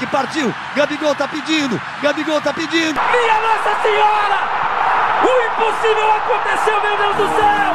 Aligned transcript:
Patrick 0.00 0.06
partiu. 0.06 0.54
Gabigol 0.74 1.14
tá 1.14 1.28
pedindo. 1.28 1.80
Gabigol 2.02 2.40
tá 2.40 2.52
pedindo. 2.54 2.94
Minha 2.94 3.40
Nossa 3.40 3.82
Senhora! 3.82 4.40
O 5.22 5.32
impossível 5.46 6.10
aconteceu, 6.12 6.80
meu 6.82 6.96
Deus 6.96 7.16
do 7.16 7.28
céu! 7.36 7.70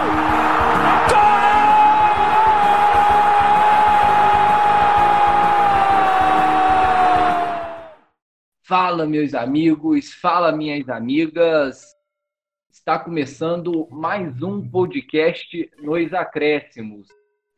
Fala, 8.67 9.05
meus 9.05 9.35
amigos, 9.35 10.11
fala, 10.13 10.51
minhas 10.51 10.89
amigas. 10.89 11.95
Está 12.71 12.97
começando 12.97 13.87
mais 13.91 14.41
um 14.41 14.67
podcast 14.67 15.69
nos 15.79 16.13
acréscimos. 16.13 17.07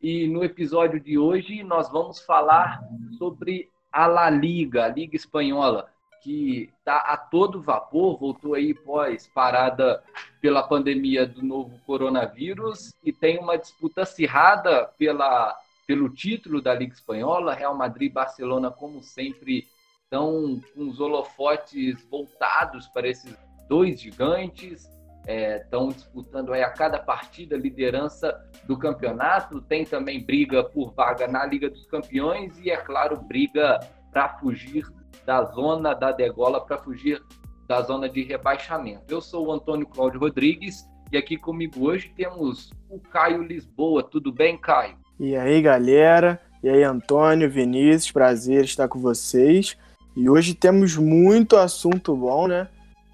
E 0.00 0.28
no 0.28 0.44
episódio 0.44 1.00
de 1.00 1.18
hoje 1.18 1.64
nós 1.64 1.90
vamos 1.90 2.20
falar 2.20 2.80
sobre 3.18 3.68
a 3.92 4.06
La 4.06 4.30
Liga, 4.30 4.84
a 4.84 4.88
Liga 4.88 5.16
Espanhola, 5.16 5.88
que 6.22 6.70
está 6.78 6.98
a 6.98 7.16
todo 7.16 7.62
vapor, 7.62 8.18
voltou 8.18 8.54
aí 8.54 8.74
pós 8.74 9.26
parada 9.34 10.02
pela 10.40 10.62
pandemia 10.62 11.26
do 11.26 11.42
novo 11.42 11.78
coronavírus 11.86 12.94
e 13.04 13.12
tem 13.12 13.38
uma 13.38 13.56
disputa 13.56 14.02
acirrada 14.02 14.86
pela, 14.98 15.56
pelo 15.86 16.08
título 16.08 16.60
da 16.60 16.74
Liga 16.74 16.92
Espanhola. 16.92 17.54
Real 17.54 17.76
Madrid 17.76 18.10
e 18.10 18.14
Barcelona, 18.14 18.70
como 18.70 19.02
sempre, 19.02 19.68
estão 20.02 20.60
com 20.74 20.88
os 20.88 21.00
holofotes 21.00 22.02
voltados 22.10 22.86
para 22.88 23.08
esses 23.08 23.36
dois 23.68 24.00
gigantes 24.00 24.97
estão 25.28 25.90
é, 25.90 25.92
disputando 25.92 26.52
aí 26.54 26.62
a 26.62 26.70
cada 26.70 26.98
partida 26.98 27.54
a 27.54 27.58
liderança 27.58 28.34
do 28.66 28.78
campeonato. 28.78 29.60
Tem 29.60 29.84
também 29.84 30.24
briga 30.24 30.64
por 30.64 30.92
vaga 30.94 31.28
na 31.28 31.44
Liga 31.44 31.68
dos 31.68 31.86
Campeões 31.86 32.58
e, 32.58 32.70
é 32.70 32.76
claro, 32.76 33.20
briga 33.20 33.78
para 34.10 34.30
fugir 34.38 34.86
da 35.26 35.44
zona 35.44 35.92
da 35.92 36.12
degola, 36.12 36.64
para 36.64 36.78
fugir 36.78 37.22
da 37.66 37.82
zona 37.82 38.08
de 38.08 38.22
rebaixamento. 38.22 39.04
Eu 39.08 39.20
sou 39.20 39.48
o 39.48 39.52
Antônio 39.52 39.86
Cláudio 39.86 40.18
Rodrigues 40.18 40.88
e 41.12 41.18
aqui 41.18 41.36
comigo 41.36 41.86
hoje 41.86 42.10
temos 42.16 42.70
o 42.88 42.98
Caio 42.98 43.42
Lisboa. 43.42 44.02
Tudo 44.02 44.32
bem, 44.32 44.56
Caio? 44.56 44.96
E 45.20 45.36
aí, 45.36 45.60
galera? 45.60 46.40
E 46.62 46.68
aí, 46.68 46.82
Antônio, 46.82 47.50
Vinícius, 47.50 48.10
prazer 48.10 48.64
estar 48.64 48.88
com 48.88 48.98
vocês. 48.98 49.76
E 50.16 50.28
hoje 50.28 50.54
temos 50.54 50.96
muito 50.96 51.56
assunto 51.56 52.16
bom, 52.16 52.48
né? 52.48 52.68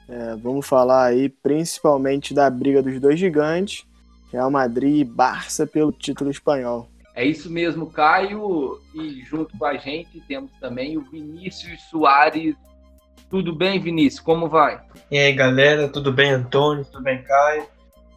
É, 0.09 0.37
vamos 0.37 0.67
falar 0.67 1.07
aí 1.07 1.29
principalmente 1.29 2.35
da 2.35 2.49
briga 2.51 2.83
dos 2.83 3.01
dois 3.01 3.19
gigantes, 3.19 3.85
Real 4.33 4.51
Madrid 4.51 5.01
e 5.01 5.05
Barça 5.05 5.67
pelo 5.67 5.93
título 5.93 6.31
espanhol. 6.31 6.89
É 7.15 7.25
isso 7.25 7.51
mesmo, 7.51 7.87
Caio. 7.91 8.81
E 8.95 9.23
junto 9.25 9.57
com 9.57 9.65
a 9.65 9.77
gente 9.77 10.21
temos 10.27 10.51
também 10.61 10.99
o 10.99 11.03
Vinícius 11.03 11.81
Soares. 11.89 12.57
Tudo 13.31 13.55
bem, 13.55 13.81
Vinícius? 13.81 14.21
Como 14.21 14.49
vai? 14.49 14.81
E 15.11 15.19
aí, 15.19 15.33
galera? 15.33 15.89
Tudo 15.89 16.13
bem, 16.13 16.33
Antônio? 16.33 16.85
Tudo 16.85 17.03
bem, 17.03 17.23
Caio? 17.23 17.67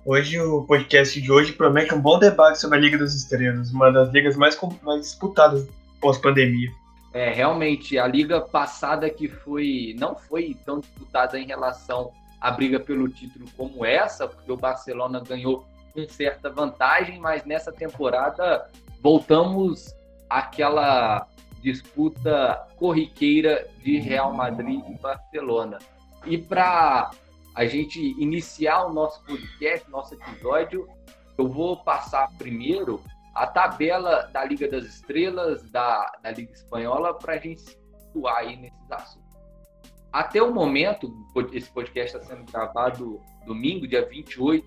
Hoje 0.04 0.40
o 0.40 0.64
podcast 0.64 1.22
de 1.22 1.32
hoje 1.32 1.54
promete 1.54 1.94
um 1.94 2.02
bom 2.02 2.18
debate 2.18 2.60
sobre 2.60 2.78
a 2.78 2.82
Liga 2.82 2.98
das 2.98 3.14
Estrelas, 3.14 3.72
uma 3.72 3.92
das 3.92 4.10
ligas 4.12 4.36
mais, 4.38 4.58
mais 4.82 5.02
disputadas 5.02 5.68
pós-pandemia. 6.00 6.70
É, 7.14 7.32
realmente, 7.32 7.98
a 7.98 8.06
liga 8.06 8.42
passada 8.42 9.10
que 9.10 9.28
foi 9.28 9.96
não 10.00 10.16
foi 10.16 10.56
tão 10.66 10.80
disputada 10.80 11.40
em 11.40 11.46
relação 11.46 12.12
à 12.40 12.52
briga 12.52 12.80
pelo 12.80 13.10
título 13.10 13.46
como 13.56 13.86
essa, 13.86 14.28
porque 14.28 14.52
o 14.52 14.58
Barcelona 14.58 15.22
ganhou 15.22 15.66
com 15.94 16.08
certa 16.08 16.50
vantagem, 16.50 17.20
mas 17.20 17.44
nessa 17.46 17.72
temporada 17.72 18.70
voltamos 19.02 19.96
àquela 20.30 21.28
disputa 21.62 22.68
corriqueira 22.76 23.68
de 23.84 23.98
Real 23.98 24.34
Madrid 24.34 24.82
e 24.88 24.94
Barcelona. 25.00 25.80
E 26.26 26.38
para 26.38 27.12
a 27.56 27.66
gente 27.66 28.00
iniciar 28.22 28.86
o 28.86 28.94
nosso 28.94 29.24
podcast, 29.24 29.90
nosso 29.90 30.14
episódio, 30.14 30.88
eu 31.38 31.48
vou 31.48 31.78
passar 31.78 32.30
primeiro 32.38 33.02
a 33.38 33.46
tabela 33.46 34.24
da 34.34 34.44
Liga 34.44 34.68
das 34.68 34.84
Estrelas, 34.84 35.62
da, 35.70 36.12
da 36.24 36.32
Liga 36.32 36.52
Espanhola, 36.52 37.14
para 37.14 37.34
a 37.34 37.38
gente 37.38 37.62
situar 37.62 38.38
aí 38.38 38.56
nesses 38.56 38.92
assuntos. 38.92 39.38
Até 40.12 40.42
o 40.42 40.52
momento, 40.52 41.14
esse 41.54 41.70
podcast 41.70 42.18
está 42.18 42.28
sendo 42.28 42.52
gravado 42.52 43.22
domingo, 43.46 43.88
dia 43.88 44.04
28 44.04 44.66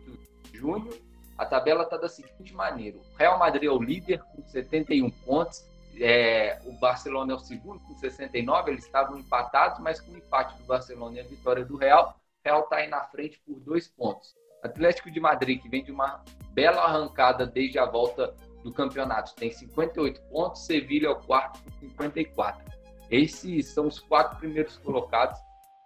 de 0.53 0.56
junho, 0.56 0.88
a 1.36 1.44
tabela 1.44 1.82
está 1.82 1.97
da 1.97 2.08
seguinte 2.08 2.54
maneira: 2.54 2.97
o 2.98 3.16
Real 3.19 3.41
Madrid 3.41 3.64
é 3.64 3.72
o 3.72 3.82
líder 3.82 4.22
com 4.22 4.47
71 4.47 5.10
pontos, 5.10 5.64
é, 6.00 6.60
o 6.64 6.72
Barcelona 6.78 7.32
é 7.32 7.37
o 7.37 7.41
segundo 7.41 7.81
com 7.81 7.94
69, 7.97 8.70
eles 8.70 8.84
estavam 8.84 9.19
empatados, 9.19 9.81
mas 9.81 10.00
com 10.00 10.12
o 10.12 10.16
empate 10.16 10.56
do 10.58 10.64
Barcelona 10.64 11.16
e 11.16 11.20
a 11.20 11.25
vitória 11.25 11.64
do 11.64 11.76
Real, 11.76 12.14
o 12.44 12.48
Real 12.48 12.60
está 12.60 12.76
aí 12.76 12.88
na 12.88 13.00
frente 13.00 13.41
por 13.44 13.58
dois 13.58 13.88
pontos. 13.88 14.32
Atlético 14.62 15.10
de 15.10 15.19
Madrid, 15.19 15.60
que 15.60 15.69
vem 15.69 15.82
de 15.82 15.91
uma 15.91 16.22
bela 16.52 16.82
arrancada 16.82 17.44
desde 17.44 17.76
a 17.76 17.87
volta 17.87 18.32
do 18.62 18.72
campeonato 18.72 19.34
tem 19.34 19.50
58 19.50 20.21
pontos, 20.22 20.66
Sevilha 20.66 21.06
é 21.06 21.10
o 21.10 21.16
quarto 21.16 21.60
com 21.62 21.71
54. 21.88 22.65
Esses 23.10 23.66
são 23.66 23.87
os 23.87 23.98
quatro 23.98 24.38
primeiros 24.38 24.76
colocados 24.78 25.38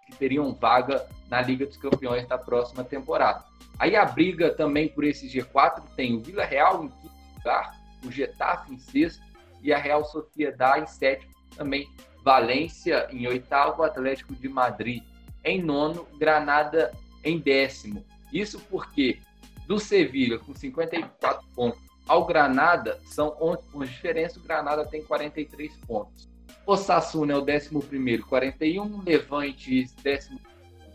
que 0.05 0.15
teriam 0.15 0.53
vaga 0.53 1.07
na 1.29 1.41
Liga 1.41 1.65
dos 1.65 1.77
Campeões 1.77 2.27
da 2.27 2.37
próxima 2.37 2.83
temporada. 2.83 3.43
Aí 3.79 3.95
a 3.95 4.05
briga 4.05 4.53
também 4.53 4.87
por 4.87 5.03
esse 5.03 5.27
G4 5.27 5.83
tem 5.95 6.15
o 6.15 6.21
Vila 6.21 6.45
Real 6.45 6.83
em 6.83 6.89
quinto 6.89 7.15
lugar, 7.37 7.75
o 8.03 8.11
Getafe 8.11 8.73
em 8.73 8.77
sexto 8.77 9.23
e 9.61 9.73
a 9.73 9.77
Real 9.77 10.05
Sociedade 10.05 10.83
em 10.83 10.87
sétimo, 10.87 11.33
também 11.55 11.89
Valência 12.23 13.07
em 13.11 13.27
oitavo, 13.27 13.83
Atlético 13.83 14.35
de 14.35 14.47
Madrid 14.47 15.03
em 15.43 15.61
nono, 15.61 16.07
Granada 16.17 16.91
em 17.23 17.39
décimo. 17.39 18.05
Isso 18.31 18.59
porque 18.69 19.19
do 19.67 19.79
Sevilha 19.79 20.39
com 20.39 20.53
54 20.53 21.47
pontos 21.55 21.81
ao 22.07 22.25
Granada, 22.25 22.99
são 23.03 23.35
11 23.41 23.67
pontos 23.67 23.89
de 23.89 23.95
diferença. 23.95 24.39
O 24.39 24.43
Granada 24.43 24.85
tem 24.85 25.03
43 25.03 25.75
pontos. 25.87 26.29
O 26.65 26.75
Sassuna 26.75 27.33
é 27.33 27.35
o 27.35 27.41
11, 27.41 28.23
41. 28.23 29.03
Levante, 29.03 29.85
décimo 30.01 30.39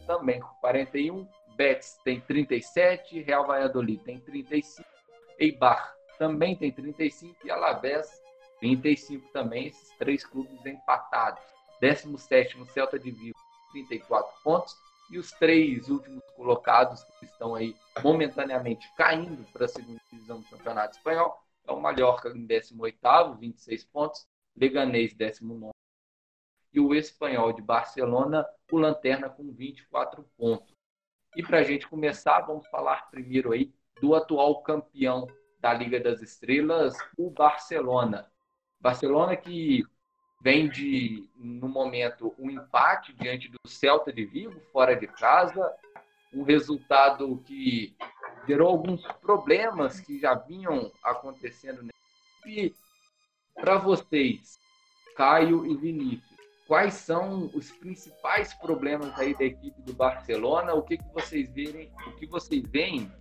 também 0.06 0.40
com 0.40 0.48
41. 0.60 1.26
Betis 1.56 1.98
tem 2.04 2.20
37. 2.20 3.22
Real 3.22 3.46
Valladolid 3.46 4.02
tem 4.02 4.18
35. 4.20 4.88
Eibar 5.38 5.94
também 6.18 6.56
tem 6.56 6.70
35. 6.70 7.46
E 7.46 7.50
Alavés, 7.50 8.08
35 8.60 9.28
também. 9.32 9.66
Esses 9.68 9.90
três 9.98 10.24
clubes 10.24 10.64
empatados. 10.64 11.42
17, 11.80 12.58
Celta 12.72 12.98
de 12.98 13.10
Vigo, 13.10 13.38
34 13.72 14.34
pontos 14.44 14.76
e 15.10 15.18
os 15.18 15.30
três 15.32 15.88
últimos 15.88 16.22
colocados 16.36 17.02
que 17.18 17.26
estão 17.26 17.54
aí 17.54 17.76
momentaneamente 18.02 18.88
caindo 18.96 19.44
para 19.52 19.64
a 19.64 19.68
segunda 19.68 20.00
divisão 20.10 20.40
do 20.40 20.48
Campeonato 20.48 20.96
Espanhol 20.96 21.36
é 21.66 21.72
o 21.72 21.80
Mallorca 21.80 22.28
em 22.30 22.46
18º, 22.46 23.38
26 23.38 23.84
pontos, 23.84 24.26
Leganês 24.56 25.14
19 25.14 25.70
e 26.72 26.80
o 26.80 26.94
Espanhol 26.94 27.52
de 27.52 27.62
Barcelona, 27.62 28.46
o 28.70 28.78
Lanterna 28.78 29.28
com 29.28 29.52
24 29.52 30.22
pontos. 30.36 30.72
E 31.36 31.42
para 31.42 31.58
a 31.58 31.62
gente 31.62 31.88
começar, 31.88 32.40
vamos 32.40 32.66
falar 32.68 33.10
primeiro 33.10 33.52
aí 33.52 33.72
do 34.00 34.14
atual 34.14 34.62
campeão 34.62 35.26
da 35.58 35.74
Liga 35.74 36.00
das 36.00 36.22
Estrelas, 36.22 36.96
o 37.16 37.30
Barcelona. 37.30 38.30
Barcelona 38.80 39.36
que 39.36 39.84
vem 40.40 40.68
de, 40.68 41.28
no 41.36 41.68
momento, 41.68 42.34
um 42.38 42.50
empate 42.50 43.12
diante 43.12 43.48
do 43.48 43.58
Celta 43.68 44.12
de 44.12 44.24
Vigo, 44.24 44.58
fora 44.72 44.96
de 44.96 45.06
casa, 45.06 45.72
um 46.32 46.42
resultado 46.42 47.42
que 47.44 47.94
gerou 48.46 48.68
alguns 48.68 49.02
problemas 49.20 50.00
que 50.00 50.18
já 50.18 50.34
vinham 50.34 50.90
acontecendo. 51.02 51.88
E 52.46 52.74
para 53.54 53.76
vocês, 53.76 54.58
Caio 55.14 55.66
e 55.66 55.76
Vinícius, 55.76 56.30
quais 56.66 56.94
são 56.94 57.50
os 57.52 57.70
principais 57.72 58.54
problemas 58.54 59.18
aí 59.18 59.34
da 59.34 59.44
equipe 59.44 59.82
do 59.82 59.92
Barcelona? 59.92 60.72
O 60.72 60.82
que, 60.82 60.96
que 60.96 61.12
vocês 61.12 61.50
verem, 61.52 61.92
o 62.06 62.12
que 62.12 62.26
vocês 62.26 62.62
veem 62.66 63.12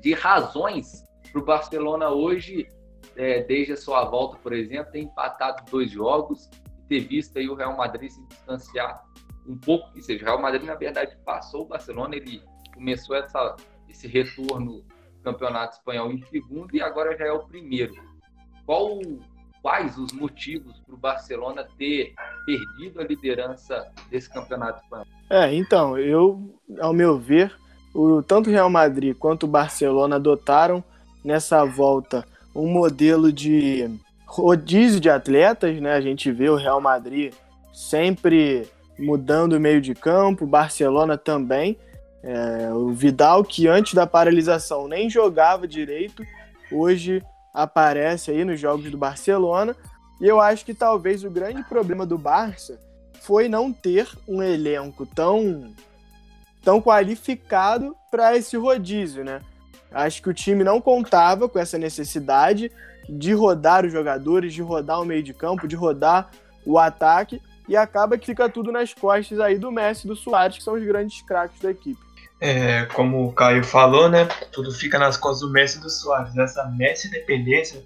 de 0.00 0.14
razões 0.14 1.04
para 1.30 1.40
o 1.40 1.44
Barcelona 1.44 2.10
hoje 2.10 2.66
é, 3.20 3.42
desde 3.42 3.74
a 3.74 3.76
sua 3.76 4.02
volta, 4.06 4.38
por 4.38 4.50
exemplo, 4.54 4.90
ter 4.92 5.00
empatado 5.00 5.62
dois 5.70 5.90
jogos 5.90 6.48
e 6.66 6.88
ter 6.88 7.00
visto 7.00 7.38
aí 7.38 7.50
o 7.50 7.54
Real 7.54 7.76
Madrid 7.76 8.10
se 8.10 8.26
distanciar 8.26 9.04
um 9.46 9.58
pouco, 9.58 9.90
ou 9.94 10.02
seja, 10.02 10.22
o 10.22 10.26
Real 10.26 10.40
Madrid, 10.40 10.64
na 10.64 10.74
verdade, 10.74 11.18
passou 11.22 11.62
o 11.62 11.66
Barcelona, 11.66 12.16
ele 12.16 12.42
começou 12.72 13.14
essa, 13.14 13.56
esse 13.90 14.08
retorno 14.08 14.80
do 14.80 15.22
Campeonato 15.22 15.76
Espanhol 15.76 16.10
em 16.10 16.22
segundo 16.22 16.74
e 16.74 16.80
agora 16.80 17.14
já 17.14 17.26
é 17.26 17.32
o 17.32 17.40
primeiro. 17.40 17.92
Qual, 18.64 18.98
quais 19.60 19.98
os 19.98 20.12
motivos 20.12 20.80
para 20.80 20.94
o 20.94 20.98
Barcelona 20.98 21.68
ter 21.76 22.14
perdido 22.46 23.02
a 23.02 23.04
liderança 23.04 23.92
desse 24.08 24.32
Campeonato 24.32 24.82
Espanhol? 24.82 25.06
É, 25.28 25.54
então, 25.54 25.98
eu, 25.98 26.58
ao 26.80 26.94
meu 26.94 27.18
ver, 27.18 27.54
o, 27.94 28.22
tanto 28.22 28.48
o 28.48 28.52
Real 28.52 28.70
Madrid 28.70 29.14
quanto 29.14 29.42
o 29.44 29.50
Barcelona 29.50 30.16
adotaram 30.16 30.82
nessa 31.22 31.66
volta 31.66 32.26
um 32.54 32.66
modelo 32.68 33.32
de 33.32 33.90
rodízio 34.26 35.00
de 35.00 35.10
atletas, 35.10 35.80
né? 35.80 35.94
A 35.94 36.00
gente 36.00 36.30
vê 36.30 36.48
o 36.48 36.56
Real 36.56 36.80
Madrid 36.80 37.32
sempre 37.72 38.68
mudando 38.98 39.54
o 39.54 39.60
meio 39.60 39.80
de 39.80 39.94
campo, 39.94 40.46
Barcelona 40.46 41.16
também. 41.16 41.76
É, 42.22 42.70
o 42.72 42.90
Vidal, 42.90 43.42
que 43.42 43.66
antes 43.66 43.94
da 43.94 44.06
paralisação 44.06 44.86
nem 44.86 45.08
jogava 45.08 45.66
direito, 45.66 46.22
hoje 46.70 47.22
aparece 47.52 48.30
aí 48.30 48.44
nos 48.44 48.60
jogos 48.60 48.90
do 48.90 48.98
Barcelona. 48.98 49.74
E 50.20 50.26
eu 50.26 50.38
acho 50.38 50.64
que 50.64 50.74
talvez 50.74 51.24
o 51.24 51.30
grande 51.30 51.62
problema 51.64 52.04
do 52.04 52.18
Barça 52.18 52.78
foi 53.22 53.48
não 53.48 53.72
ter 53.72 54.06
um 54.28 54.42
elenco 54.42 55.06
tão, 55.06 55.72
tão 56.62 56.80
qualificado 56.80 57.96
para 58.10 58.36
esse 58.36 58.56
rodízio, 58.56 59.24
né? 59.24 59.40
Acho 59.92 60.22
que 60.22 60.28
o 60.28 60.34
time 60.34 60.62
não 60.62 60.80
contava 60.80 61.48
com 61.48 61.58
essa 61.58 61.76
necessidade 61.76 62.70
de 63.08 63.32
rodar 63.32 63.84
os 63.84 63.92
jogadores, 63.92 64.54
de 64.54 64.62
rodar 64.62 65.00
o 65.00 65.04
meio 65.04 65.22
de 65.22 65.34
campo, 65.34 65.66
de 65.66 65.74
rodar 65.74 66.30
o 66.64 66.78
ataque, 66.78 67.40
e 67.68 67.76
acaba 67.76 68.18
que 68.18 68.26
fica 68.26 68.48
tudo 68.48 68.70
nas 68.70 68.92
costas 68.94 69.40
aí 69.40 69.58
do 69.58 69.70
Messi 69.70 70.06
e 70.06 70.08
do 70.08 70.16
Suárez, 70.16 70.58
que 70.58 70.62
são 70.62 70.74
os 70.74 70.84
grandes 70.84 71.22
craques 71.22 71.60
da 71.60 71.70
equipe. 71.70 72.00
É, 72.40 72.86
como 72.86 73.26
o 73.26 73.32
Caio 73.32 73.62
falou, 73.62 74.08
né? 74.08 74.26
Tudo 74.50 74.72
fica 74.72 74.98
nas 74.98 75.16
costas 75.16 75.40
do 75.40 75.52
Messi 75.52 75.78
e 75.78 75.80
do 75.80 75.90
Suárez. 75.90 76.36
Essa 76.36 76.64
Messi 76.66 77.10
dependência, 77.10 77.82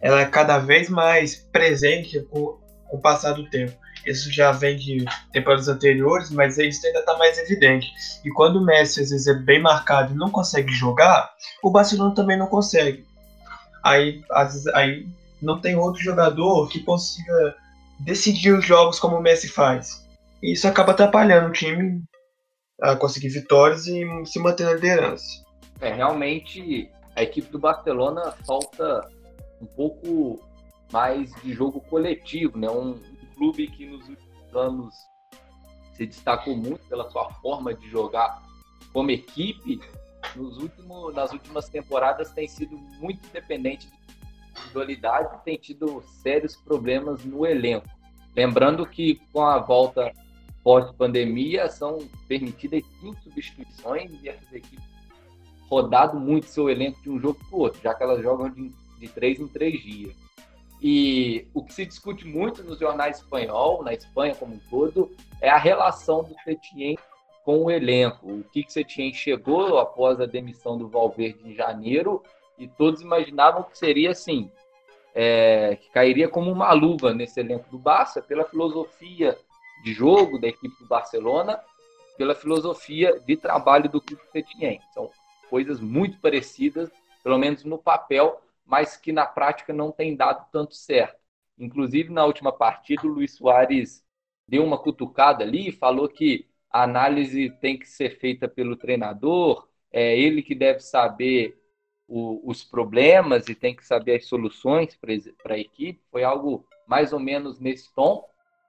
ela 0.00 0.20
é 0.20 0.24
cada 0.24 0.58
vez 0.58 0.88
mais 0.88 1.36
presente 1.36 2.20
com, 2.30 2.58
com 2.88 2.96
o 2.96 3.00
passar 3.00 3.32
do 3.32 3.48
tempo. 3.50 3.72
Isso 4.06 4.32
já 4.32 4.52
vem 4.52 4.76
de 4.76 5.04
temporadas 5.32 5.68
anteriores, 5.68 6.30
mas 6.30 6.58
isso 6.58 6.86
ainda 6.86 7.00
está 7.00 7.16
mais 7.16 7.38
evidente. 7.38 7.92
E 8.24 8.30
quando 8.30 8.56
o 8.56 8.64
Messi 8.64 9.00
às 9.00 9.10
vezes 9.10 9.26
é 9.26 9.34
bem 9.34 9.60
marcado 9.60 10.12
e 10.12 10.16
não 10.16 10.30
consegue 10.30 10.72
jogar, 10.72 11.32
o 11.62 11.70
Barcelona 11.70 12.14
também 12.14 12.38
não 12.38 12.46
consegue. 12.46 13.06
Aí, 13.82 14.22
às 14.30 14.52
vezes, 14.54 14.66
aí 14.68 15.06
não 15.40 15.60
tem 15.60 15.76
outro 15.76 16.02
jogador 16.02 16.68
que 16.68 16.80
consiga 16.80 17.56
decidir 18.00 18.52
os 18.52 18.64
jogos 18.64 18.98
como 18.98 19.16
o 19.16 19.22
Messi 19.22 19.48
faz. 19.48 20.06
E 20.42 20.52
isso 20.52 20.66
acaba 20.66 20.92
atrapalhando 20.92 21.48
o 21.48 21.52
time 21.52 22.02
a 22.80 22.96
conseguir 22.96 23.28
vitórias 23.28 23.86
e 23.86 24.04
se 24.26 24.38
manter 24.40 24.64
na 24.64 24.74
liderança. 24.74 25.44
É, 25.80 25.92
realmente 25.92 26.90
a 27.14 27.22
equipe 27.22 27.50
do 27.50 27.58
Barcelona 27.58 28.34
falta 28.46 29.08
um 29.60 29.66
pouco 29.66 30.40
mais 30.92 31.32
de 31.42 31.52
jogo 31.52 31.80
coletivo, 31.80 32.58
né? 32.58 32.68
Um, 32.68 32.98
clube 33.42 33.66
que 33.66 33.86
nos 33.86 34.08
últimos 34.08 34.54
anos 34.54 34.94
se 35.94 36.06
destacou 36.06 36.56
muito 36.56 36.86
pela 36.88 37.10
sua 37.10 37.28
forma 37.34 37.74
de 37.74 37.90
jogar 37.90 38.40
como 38.92 39.10
equipe, 39.10 39.80
nos 40.36 40.58
últimos, 40.58 41.12
nas 41.12 41.32
últimas 41.32 41.68
temporadas 41.68 42.30
tem 42.30 42.46
sido 42.46 42.76
muito 43.00 43.28
dependente 43.32 43.88
de 43.88 43.96
individualidade 44.52 45.42
tem 45.44 45.56
tido 45.56 46.02
sérios 46.22 46.54
problemas 46.54 47.24
no 47.24 47.44
elenco. 47.44 47.88
Lembrando 48.36 48.86
que 48.86 49.20
com 49.32 49.42
a 49.42 49.58
volta 49.58 50.12
pós-pandemia 50.62 51.68
são 51.68 51.98
permitidas 52.28 52.84
cinco 53.00 53.20
substituições 53.22 54.12
e 54.22 54.28
essas 54.28 54.52
equipes 54.52 54.92
rodado 55.68 56.20
muito 56.20 56.46
seu 56.46 56.70
elenco 56.70 57.02
de 57.02 57.10
um 57.10 57.18
jogo 57.18 57.40
para 57.48 57.56
o 57.56 57.60
outro, 57.60 57.80
já 57.82 57.92
que 57.92 58.02
elas 58.02 58.22
jogam 58.22 58.50
de, 58.50 58.70
de 58.98 59.08
três 59.08 59.40
em 59.40 59.48
três 59.48 59.82
dias. 59.82 60.21
E 60.84 61.46
o 61.54 61.62
que 61.62 61.72
se 61.72 61.86
discute 61.86 62.26
muito 62.26 62.64
nos 62.64 62.80
jornais 62.80 63.18
espanhol, 63.18 63.84
na 63.84 63.94
Espanha 63.94 64.34
como 64.34 64.56
um 64.56 64.60
todo, 64.68 65.14
é 65.40 65.48
a 65.48 65.56
relação 65.56 66.24
do 66.24 66.34
Setien 66.42 66.98
com 67.44 67.64
o 67.64 67.70
elenco. 67.70 68.26
O 68.26 68.44
que 68.44 68.64
o 68.66 68.70
Setien 68.70 69.14
chegou 69.14 69.78
após 69.78 70.20
a 70.20 70.26
demissão 70.26 70.76
do 70.76 70.88
Valverde 70.88 71.38
em 71.48 71.54
janeiro 71.54 72.20
e 72.58 72.66
todos 72.66 73.00
imaginavam 73.00 73.62
que 73.62 73.78
seria 73.78 74.10
assim, 74.10 74.50
é, 75.14 75.76
que 75.76 75.88
cairia 75.90 76.28
como 76.28 76.50
uma 76.50 76.72
luva 76.72 77.14
nesse 77.14 77.38
elenco 77.38 77.70
do 77.70 77.78
Barça 77.78 78.20
pela 78.20 78.44
filosofia 78.44 79.38
de 79.84 79.92
jogo 79.92 80.36
da 80.36 80.48
equipe 80.48 80.76
do 80.80 80.88
Barcelona, 80.88 81.60
pela 82.18 82.34
filosofia 82.34 83.20
de 83.20 83.36
trabalho 83.36 83.88
do 83.88 84.00
Kiko 84.00 84.24
Setien. 84.32 84.80
São 84.92 85.08
coisas 85.48 85.78
muito 85.78 86.18
parecidas, 86.18 86.90
pelo 87.22 87.38
menos 87.38 87.62
no 87.62 87.78
papel, 87.78 88.40
mas 88.72 88.96
que 88.96 89.12
na 89.12 89.26
prática 89.26 89.70
não 89.70 89.92
tem 89.92 90.16
dado 90.16 90.46
tanto 90.50 90.74
certo. 90.74 91.20
Inclusive, 91.58 92.08
na 92.08 92.24
última 92.24 92.50
partida, 92.50 93.06
o 93.06 93.10
Luiz 93.10 93.36
Soares 93.36 94.02
deu 94.48 94.64
uma 94.64 94.78
cutucada 94.78 95.44
ali 95.44 95.68
e 95.68 95.72
falou 95.72 96.08
que 96.08 96.48
a 96.70 96.84
análise 96.84 97.50
tem 97.60 97.78
que 97.78 97.86
ser 97.86 98.18
feita 98.18 98.48
pelo 98.48 98.74
treinador, 98.74 99.68
é 99.92 100.18
ele 100.18 100.40
que 100.40 100.54
deve 100.54 100.80
saber 100.80 101.60
o, 102.08 102.40
os 102.48 102.64
problemas 102.64 103.46
e 103.46 103.54
tem 103.54 103.76
que 103.76 103.84
saber 103.84 104.16
as 104.16 104.24
soluções 104.24 104.96
para 104.96 105.54
a 105.54 105.58
equipe. 105.58 106.00
Foi 106.10 106.24
algo 106.24 106.66
mais 106.86 107.12
ou 107.12 107.20
menos 107.20 107.60
nesse 107.60 107.92
tom. 107.92 108.26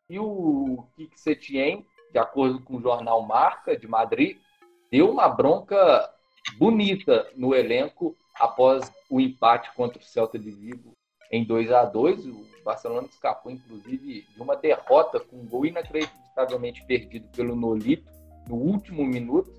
E 0.10 0.20
o 0.20 0.86
Kik 0.98 1.18
Setien, 1.18 1.86
de 2.12 2.20
acordo 2.20 2.60
com 2.60 2.76
o 2.76 2.82
jornal 2.82 3.22
Marca 3.22 3.78
de 3.78 3.88
Madrid, 3.88 4.38
deu 4.92 5.10
uma 5.10 5.30
bronca 5.30 6.14
bonita 6.58 7.32
no 7.38 7.56
elenco 7.56 8.18
após 8.40 8.92
o 9.10 9.20
empate 9.20 9.74
contra 9.76 10.00
o 10.00 10.04
Celta 10.04 10.38
de 10.40 10.52
Vigo 10.52 10.94
em 11.32 11.44
2 11.44 11.72
a 11.72 11.86
2 11.86 12.28
O 12.28 12.46
Barcelona 12.64 13.08
escapou, 13.08 13.52
inclusive, 13.52 14.22
de 14.22 14.42
uma 14.42 14.56
derrota 14.56 15.20
com 15.20 15.38
um 15.38 15.48
gol 15.48 15.66
inacreditavelmente 15.66 16.86
perdido 16.86 17.28
pelo 17.30 17.56
Nolito 17.56 18.10
no 18.48 18.56
último 18.56 19.06
minuto. 19.06 19.52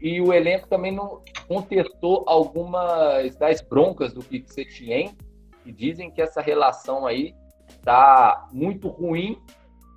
E 0.00 0.20
o 0.20 0.32
elenco 0.32 0.68
também 0.68 0.92
não 0.92 1.22
contestou 1.46 2.24
algumas 2.26 3.34
das 3.36 3.60
broncas 3.62 4.12
do 4.12 4.22
Kik 4.22 4.52
Setien, 4.52 5.16
que 5.62 5.72
dizem 5.72 6.10
que 6.10 6.20
essa 6.20 6.42
relação 6.42 7.06
aí 7.06 7.34
está 7.70 8.46
muito 8.52 8.88
ruim 8.88 9.40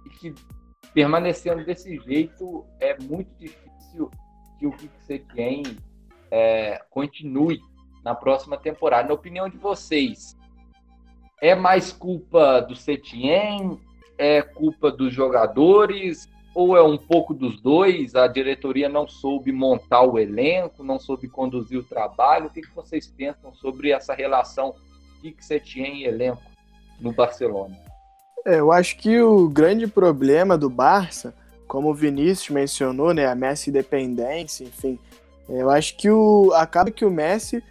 e 0.06 0.10
que 0.10 0.36
permanecendo 0.94 1.66
desse 1.66 1.98
jeito 2.00 2.66
é 2.80 2.98
muito 3.02 3.34
difícil 3.36 4.10
que 4.58 4.68
o 4.68 4.72
Kik 4.72 5.04
Setien 5.04 5.64
é, 6.32 6.82
continue 6.90 7.60
na 8.08 8.16
próxima 8.16 8.56
temporada. 8.56 9.10
Na 9.10 9.14
opinião 9.14 9.50
de 9.50 9.58
vocês, 9.58 10.38
é 11.42 11.54
mais 11.54 11.92
culpa 11.92 12.62
do 12.62 12.74
Setien? 12.74 13.78
É 14.18 14.42
culpa 14.42 14.90
dos 14.90 15.14
jogadores? 15.14 16.30
Ou 16.56 16.78
é 16.78 16.82
um 16.82 16.98
pouco 16.98 17.34
dos 17.34 17.62
dois? 17.62 18.16
A 18.16 18.26
diretoria 18.26 18.88
não 18.88 19.10
soube 19.10 19.52
montar 19.52 20.04
o 20.04 20.18
elenco, 20.18 20.86
não 20.86 20.98
soube 20.98 21.28
conduzir 21.28 21.78
o 21.78 21.84
trabalho? 21.84 22.46
O 22.46 22.50
que, 22.50 22.62
vocês 22.74 23.08
pensam 23.08 23.54
sobre 23.54 23.92
essa 23.92 24.14
relação 24.14 24.74
Kik 25.22 25.44
Setien 25.44 26.04
e 26.04 26.06
elenco 26.06 26.42
no 27.02 27.12
Barcelona? 27.12 27.78
É, 28.46 28.62
eu 28.62 28.72
acho 28.72 28.98
que 28.98 29.20
o 29.20 29.50
grande 29.50 29.86
problema 29.86 30.58
do 30.58 30.70
Barça, 30.70 31.36
como 31.68 31.90
o 31.90 31.94
Vinícius 31.94 32.50
mencionou, 32.52 33.14
né, 33.14 33.26
a 33.26 33.36
Messi 33.36 33.70
dependência, 33.70 34.64
enfim, 34.64 34.98
eu 35.50 35.70
acho 35.70 35.98
que 35.98 36.10
o 36.10 36.54
acaba 36.54 36.90
que 36.90 37.04
o 37.04 37.12
Messi 37.12 37.62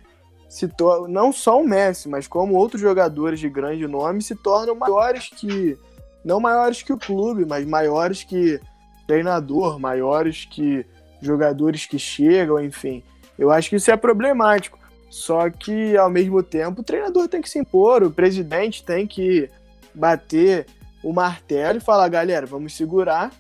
se 0.49 0.69
não 1.09 1.33
só 1.33 1.61
o 1.61 1.67
Messi, 1.67 2.09
mas 2.09 2.29
como 2.29 2.55
outros 2.55 2.81
jogadores 2.81 3.41
de 3.41 3.49
grande 3.49 3.87
nome 3.87 4.23
se 4.23 4.35
tornam 4.35 4.75
maiores 4.75 5.29
que 5.29 5.79
não 6.25 6.41
maiores 6.41 6.83
que 6.83 6.93
o 6.93 6.99
clube, 6.99 7.45
mas 7.45 7.67
maiores 7.67 8.23
que 8.23 8.61
treinador, 9.07 9.79
maiores 9.79 10.45
que 10.45 10.85
jogadores 11.21 11.87
que 11.87 11.99
chegam, 11.99 12.63
enfim. 12.63 13.03
Eu 13.39 13.51
acho 13.51 13.71
que 13.71 13.77
isso 13.77 13.91
é 13.91 13.97
problemático. 13.97 14.79
Só 15.09 15.49
que 15.49 15.97
ao 15.97 16.11
mesmo 16.11 16.43
tempo 16.43 16.81
o 16.81 16.85
treinador 16.85 17.29
tem 17.29 17.41
que 17.41 17.49
se 17.49 17.59
impor, 17.59 18.03
o 18.03 18.11
presidente 18.11 18.85
tem 18.85 19.07
que 19.07 19.49
bater 19.95 20.67
o 21.03 21.13
martelo 21.13 21.79
e 21.79 21.81
falar, 21.81 22.09
galera, 22.09 22.45
vamos 22.45 22.77
segurar 22.77 23.31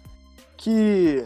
que 0.56 1.24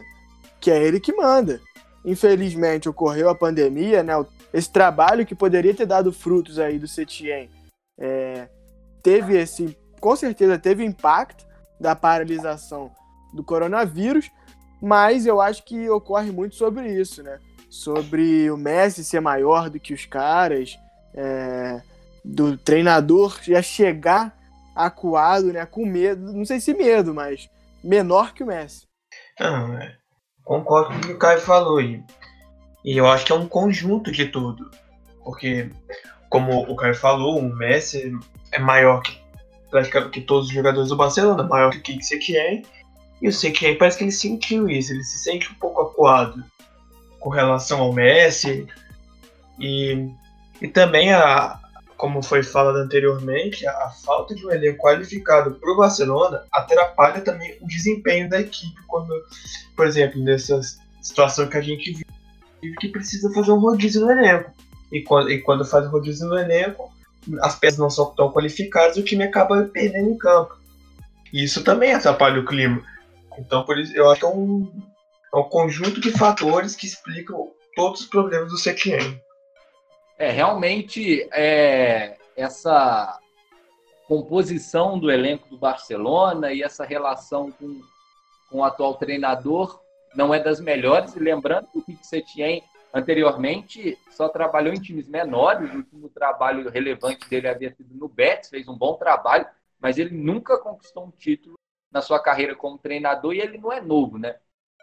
que 0.58 0.70
é 0.70 0.82
ele 0.82 1.00
que 1.00 1.12
manda 1.14 1.60
infelizmente 2.04 2.88
ocorreu 2.88 3.28
a 3.28 3.34
pandemia, 3.34 4.02
né? 4.02 4.14
Esse 4.52 4.70
trabalho 4.70 5.24
que 5.24 5.34
poderia 5.34 5.74
ter 5.74 5.86
dado 5.86 6.12
frutos 6.12 6.58
aí 6.58 6.78
do 6.78 6.88
Setien 6.88 7.50
é, 7.98 8.48
teve 9.02 9.38
esse, 9.38 9.76
com 10.00 10.16
certeza 10.16 10.58
teve 10.58 10.84
impacto 10.84 11.46
da 11.78 11.94
paralisação 11.94 12.90
do 13.32 13.44
coronavírus, 13.44 14.30
mas 14.82 15.26
eu 15.26 15.40
acho 15.40 15.64
que 15.64 15.88
ocorre 15.88 16.30
muito 16.30 16.56
sobre 16.56 16.88
isso, 16.92 17.22
né? 17.22 17.38
Sobre 17.68 18.50
o 18.50 18.56
Messi 18.56 19.04
ser 19.04 19.20
maior 19.20 19.70
do 19.70 19.78
que 19.78 19.94
os 19.94 20.04
caras, 20.04 20.78
é, 21.14 21.80
do 22.24 22.56
treinador 22.56 23.38
já 23.42 23.62
chegar 23.62 24.36
acuado, 24.74 25.52
né? 25.52 25.64
Com 25.64 25.86
medo, 25.86 26.32
não 26.32 26.44
sei 26.44 26.58
se 26.58 26.74
medo, 26.74 27.14
mas 27.14 27.48
menor 27.84 28.34
que 28.34 28.42
o 28.42 28.46
Messi. 28.46 28.88
Não, 29.38 29.74
é 29.74 30.00
Concordo 30.50 30.88
com 30.88 30.96
o 30.96 31.00
que 31.00 31.12
o 31.12 31.18
Caio 31.18 31.40
falou. 31.40 31.80
E, 31.80 32.02
e 32.84 32.96
eu 32.96 33.06
acho 33.06 33.24
que 33.24 33.32
é 33.32 33.34
um 33.34 33.46
conjunto 33.46 34.10
de 34.10 34.26
tudo. 34.26 34.70
Porque, 35.22 35.70
como 36.28 36.62
o 36.62 36.74
Caio 36.76 36.94
falou, 36.94 37.38
o 37.38 37.54
Messi 37.54 38.12
é 38.52 38.58
maior 38.58 39.02
que 39.02 39.20
praticamente 39.70 40.10
que 40.10 40.20
todos 40.22 40.48
os 40.48 40.54
jogadores 40.54 40.88
do 40.88 40.96
Barcelona, 40.96 41.44
maior 41.44 41.70
que 41.70 41.96
o 41.96 42.02
Setien. 42.02 42.64
E 43.22 43.28
o 43.28 43.32
Setien 43.32 43.78
parece 43.78 43.98
que 43.98 44.04
ele 44.04 44.12
sentiu 44.12 44.68
isso, 44.68 44.92
ele 44.92 45.04
se 45.04 45.18
sente 45.18 45.50
um 45.50 45.54
pouco 45.54 45.82
acuado 45.82 46.42
com 47.20 47.30
relação 47.30 47.80
ao 47.80 47.92
Messi. 47.92 48.66
E, 49.58 50.08
e 50.60 50.68
também 50.68 51.12
a, 51.12 51.60
como 51.96 52.22
foi 52.22 52.42
falado 52.42 52.78
anteriormente, 52.78 53.66
a, 53.66 53.72
a 53.72 53.90
falta 53.90 54.34
de 54.34 54.44
um 54.44 54.50
elenco 54.50 54.78
qualificado 54.78 55.52
para 55.52 55.70
o 55.70 55.76
Barcelona 55.76 56.44
atrapalha 56.50 57.20
também 57.20 57.56
o 57.60 57.66
desempenho 57.66 58.28
da 58.28 58.40
equipe 58.40 58.80
quando, 58.86 59.14
por 59.76 59.86
exemplo, 59.86 60.20
nessa 60.22 60.60
situação 61.02 61.46
que 61.46 61.58
a 61.58 61.62
gente 61.62 62.04
que 62.78 62.88
precisa 62.88 63.32
fazer 63.32 63.52
um 63.52 63.58
rodízio 63.58 64.02
no 64.02 64.10
elenco. 64.10 64.52
E 64.92 65.02
quando, 65.02 65.30
e 65.30 65.40
quando 65.40 65.64
faz 65.64 65.86
o 65.86 65.90
rodízio 65.90 66.28
no 66.28 66.38
elenco, 66.38 66.92
as 67.40 67.58
peças 67.58 67.78
não 67.78 67.90
são 67.90 68.14
tão 68.14 68.30
qualificadas, 68.30 68.96
o 68.96 69.02
time 69.02 69.24
acaba 69.24 69.64
perdendo 69.64 70.10
em 70.10 70.18
campo. 70.18 70.58
E 71.32 71.44
isso 71.44 71.62
também 71.62 71.94
atrapalha 71.94 72.40
o 72.40 72.44
clima. 72.44 72.82
Então, 73.38 73.64
por 73.64 73.78
isso, 73.78 73.96
eu 73.96 74.10
acho 74.10 74.20
que 74.20 74.26
é 74.26 74.28
um, 74.28 74.70
é 75.32 75.38
um 75.38 75.44
conjunto 75.44 76.00
de 76.00 76.10
fatores 76.10 76.74
que 76.74 76.86
explicam 76.86 77.50
todos 77.76 78.00
os 78.00 78.06
problemas 78.06 78.50
do 78.50 78.58
Setien. 78.58 79.20
É, 80.18 80.30
realmente, 80.30 81.26
é, 81.32 82.16
essa 82.36 83.18
composição 84.06 84.98
do 84.98 85.10
elenco 85.10 85.48
do 85.48 85.56
Barcelona 85.56 86.52
e 86.52 86.62
essa 86.62 86.84
relação 86.84 87.52
com, 87.52 87.80
com 88.50 88.58
o 88.58 88.64
atual 88.64 88.94
treinador 88.94 89.79
não 90.14 90.34
é 90.34 90.40
das 90.40 90.60
melhores. 90.60 91.14
E 91.14 91.20
lembrando 91.20 91.68
que 91.68 91.78
o 91.78 91.82
Pique 91.82 92.06
Setien 92.06 92.62
anteriormente 92.92 93.98
só 94.10 94.28
trabalhou 94.28 94.72
em 94.72 94.80
times 94.80 95.08
menores. 95.08 95.72
O 95.72 95.76
último 95.78 96.08
trabalho 96.08 96.68
relevante 96.70 97.28
dele 97.28 97.48
havia 97.48 97.74
sido 97.74 97.94
no 97.94 98.08
Betis, 98.08 98.50
fez 98.50 98.68
um 98.68 98.76
bom 98.76 98.94
trabalho, 98.94 99.46
mas 99.78 99.98
ele 99.98 100.16
nunca 100.16 100.58
conquistou 100.58 101.04
um 101.04 101.10
título 101.10 101.58
na 101.90 102.00
sua 102.00 102.20
carreira 102.20 102.54
como 102.54 102.78
treinador 102.78 103.34
e 103.34 103.40
ele 103.40 103.58
não 103.58 103.72
é 103.72 103.80
novo, 103.80 104.18
né? 104.18 104.36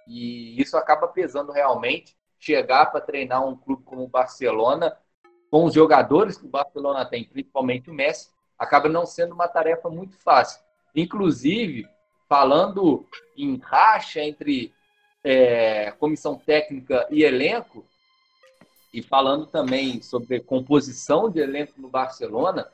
E 0.08 0.60
isso 0.62 0.78
acaba 0.78 1.08
pesando 1.08 1.52
realmente 1.52 2.16
chegar 2.40 2.88
para 2.88 3.02
treinar 3.02 3.46
um 3.46 3.56
clube 3.56 3.84
como 3.84 4.04
o 4.04 4.08
Barcelona 4.08 4.98
com 5.50 5.66
os 5.66 5.74
jogadores 5.74 6.38
que 6.38 6.46
o 6.46 6.50
Barcelona 6.50 7.06
tem, 7.06 7.24
principalmente 7.24 7.90
o 7.90 7.94
Messi, 7.94 8.30
acaba 8.58 8.90
não 8.90 9.06
sendo 9.06 9.34
uma 9.34 9.48
tarefa 9.48 9.90
muito 9.90 10.18
fácil. 10.18 10.62
Inclusive, 10.96 11.88
falando 12.28 13.08
em 13.36 13.58
racha 13.58 14.22
entre 14.22 14.74
é, 15.30 15.92
comissão 16.00 16.38
técnica 16.38 17.06
e 17.12 17.22
elenco, 17.22 17.86
e 18.94 19.02
falando 19.02 19.46
também 19.46 20.02
sobre 20.02 20.40
composição 20.40 21.30
de 21.30 21.42
elenco 21.42 21.74
no 21.82 21.90
Barcelona, 21.90 22.66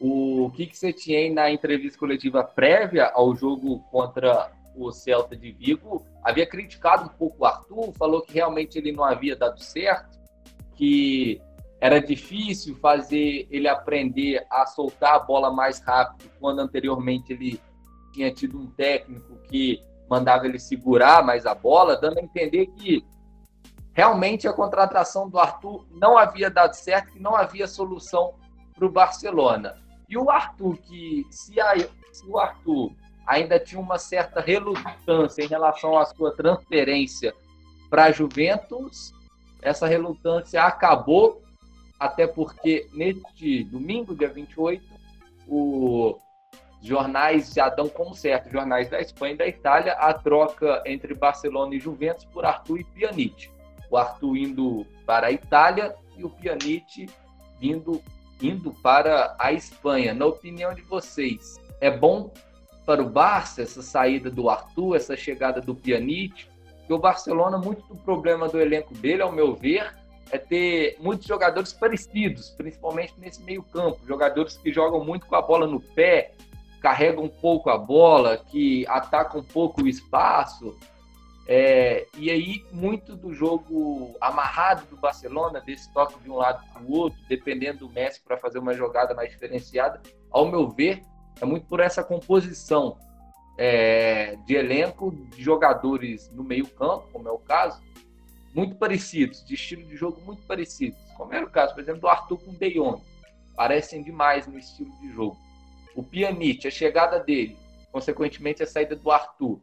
o 0.00 0.50
Kik 0.56 0.76
Setien, 0.76 1.32
na 1.32 1.52
entrevista 1.52 1.96
coletiva 1.96 2.42
prévia 2.42 3.12
ao 3.14 3.32
jogo 3.36 3.78
contra 3.92 4.50
o 4.74 4.90
Celta 4.90 5.36
de 5.36 5.52
Vigo, 5.52 6.04
havia 6.24 6.44
criticado 6.44 7.04
um 7.04 7.16
pouco 7.16 7.44
o 7.44 7.46
Arthur, 7.46 7.92
falou 7.92 8.22
que 8.22 8.32
realmente 8.32 8.76
ele 8.76 8.90
não 8.90 9.04
havia 9.04 9.36
dado 9.36 9.62
certo, 9.62 10.18
que 10.74 11.40
era 11.80 12.00
difícil 12.00 12.74
fazer 12.80 13.46
ele 13.52 13.68
aprender 13.68 14.44
a 14.50 14.66
soltar 14.66 15.14
a 15.14 15.20
bola 15.20 15.52
mais 15.52 15.78
rápido, 15.78 16.28
quando 16.40 16.58
anteriormente 16.58 17.32
ele 17.32 17.60
tinha 18.12 18.32
tido 18.32 18.58
um 18.58 18.66
técnico 18.66 19.38
que 19.48 19.80
mandava 20.14 20.46
ele 20.46 20.58
segurar 20.60 21.24
mais 21.24 21.44
a 21.44 21.54
bola, 21.54 21.96
dando 21.96 22.18
a 22.18 22.22
entender 22.22 22.66
que 22.66 23.04
realmente 23.92 24.46
a 24.46 24.52
contratação 24.52 25.28
do 25.28 25.38
Arthur 25.38 25.84
não 25.90 26.16
havia 26.16 26.48
dado 26.48 26.74
certo, 26.74 27.12
que 27.12 27.20
não 27.20 27.34
havia 27.34 27.66
solução 27.66 28.34
para 28.74 28.86
o 28.86 28.90
Barcelona. 28.90 29.76
E 30.08 30.16
o 30.16 30.30
Arthur, 30.30 30.76
que 30.78 31.26
se, 31.30 31.60
a, 31.60 31.76
se 32.12 32.26
o 32.26 32.38
Arthur 32.38 32.92
ainda 33.26 33.58
tinha 33.58 33.80
uma 33.80 33.98
certa 33.98 34.40
relutância 34.40 35.42
em 35.42 35.48
relação 35.48 35.98
à 35.98 36.04
sua 36.04 36.32
transferência 36.32 37.34
para 37.90 38.04
a 38.04 38.12
Juventus, 38.12 39.12
essa 39.62 39.86
relutância 39.86 40.62
acabou 40.62 41.42
até 41.98 42.26
porque 42.26 42.88
neste 42.92 43.64
domingo, 43.64 44.14
dia 44.14 44.28
28, 44.28 44.84
os 45.48 46.16
jornais 46.84 47.50
já 47.54 47.70
dão 47.70 47.88
como 47.88 48.14
certo, 48.14 48.50
jornais 48.50 48.90
da 48.90 49.00
Espanha 49.00 49.32
e 49.32 49.38
da 49.38 49.48
Itália, 49.48 49.92
a 49.94 50.12
troca 50.12 50.82
entre 50.84 51.14
Barcelona 51.14 51.74
e 51.74 51.80
Juventus 51.80 52.26
por 52.26 52.44
Arthur 52.44 52.80
e 52.80 52.84
Pjanic. 52.84 53.50
O 53.90 53.96
Arthur 53.96 54.36
indo 54.36 54.86
para 55.06 55.28
a 55.28 55.32
Itália 55.32 55.94
e 56.14 56.22
o 56.22 56.28
Pjanic 56.28 57.08
vindo, 57.58 58.02
indo 58.40 58.70
para 58.82 59.34
a 59.38 59.50
Espanha. 59.50 60.12
Na 60.12 60.26
opinião 60.26 60.74
de 60.74 60.82
vocês, 60.82 61.56
é 61.80 61.90
bom 61.90 62.30
para 62.84 63.02
o 63.02 63.08
Barça 63.08 63.62
essa 63.62 63.80
saída 63.80 64.30
do 64.30 64.50
Arthur, 64.50 64.96
essa 64.96 65.16
chegada 65.16 65.62
do 65.62 65.74
Pjanic? 65.74 66.46
O 66.86 66.98
Barcelona, 66.98 67.56
muito 67.56 67.82
do 67.86 67.96
problema 67.96 68.46
do 68.46 68.60
elenco 68.60 68.92
dele, 68.92 69.22
ao 69.22 69.32
meu 69.32 69.54
ver, 69.54 69.94
é 70.30 70.36
ter 70.36 70.98
muitos 71.00 71.26
jogadores 71.26 71.72
parecidos, 71.72 72.50
principalmente 72.50 73.14
nesse 73.16 73.42
meio 73.42 73.62
campo, 73.62 74.00
jogadores 74.06 74.58
que 74.58 74.70
jogam 74.70 75.02
muito 75.02 75.26
com 75.26 75.34
a 75.34 75.40
bola 75.40 75.66
no 75.66 75.80
pé, 75.80 76.32
carregam 76.84 77.24
um 77.24 77.30
pouco 77.30 77.70
a 77.70 77.78
bola, 77.78 78.36
que 78.36 78.86
atacam 78.88 79.40
um 79.40 79.42
pouco 79.42 79.82
o 79.82 79.88
espaço. 79.88 80.76
É, 81.48 82.06
e 82.18 82.30
aí, 82.30 82.62
muito 82.70 83.16
do 83.16 83.32
jogo 83.32 84.14
amarrado 84.20 84.84
do 84.90 84.96
Barcelona, 84.98 85.62
desse 85.62 85.90
toque 85.94 86.20
de 86.20 86.30
um 86.30 86.36
lado 86.36 86.62
para 86.70 86.82
o 86.82 86.92
outro, 86.92 87.18
dependendo 87.26 87.86
do 87.86 87.88
Messi 87.88 88.20
para 88.22 88.36
fazer 88.36 88.58
uma 88.58 88.74
jogada 88.74 89.14
mais 89.14 89.30
diferenciada, 89.30 90.02
ao 90.30 90.46
meu 90.46 90.68
ver, 90.68 91.00
é 91.40 91.46
muito 91.46 91.66
por 91.66 91.80
essa 91.80 92.04
composição 92.04 92.98
é, 93.56 94.36
de 94.44 94.54
elenco 94.54 95.10
de 95.10 95.42
jogadores 95.42 96.30
no 96.32 96.44
meio-campo, 96.44 97.08
como 97.10 97.26
é 97.26 97.32
o 97.32 97.38
caso, 97.38 97.80
muito 98.54 98.76
parecidos, 98.76 99.42
de 99.42 99.54
estilo 99.54 99.84
de 99.84 99.96
jogo 99.96 100.20
muito 100.20 100.42
parecidos. 100.42 100.98
Como 101.16 101.32
era 101.32 101.46
o 101.46 101.50
caso, 101.50 101.72
por 101.72 101.80
exemplo, 101.80 102.02
do 102.02 102.08
Arthur 102.08 102.36
com 102.44 102.50
o 102.50 102.58
De. 102.58 102.74
Parecem 103.56 104.02
demais 104.02 104.46
no 104.46 104.58
estilo 104.58 104.90
de 105.00 105.10
jogo. 105.14 105.38
O 105.94 106.02
Pjanic, 106.02 106.66
a 106.66 106.70
chegada 106.70 107.18
dele, 107.18 107.56
consequentemente 107.92 108.62
a 108.62 108.66
saída 108.66 108.96
do 108.96 109.10
Arthur, 109.10 109.60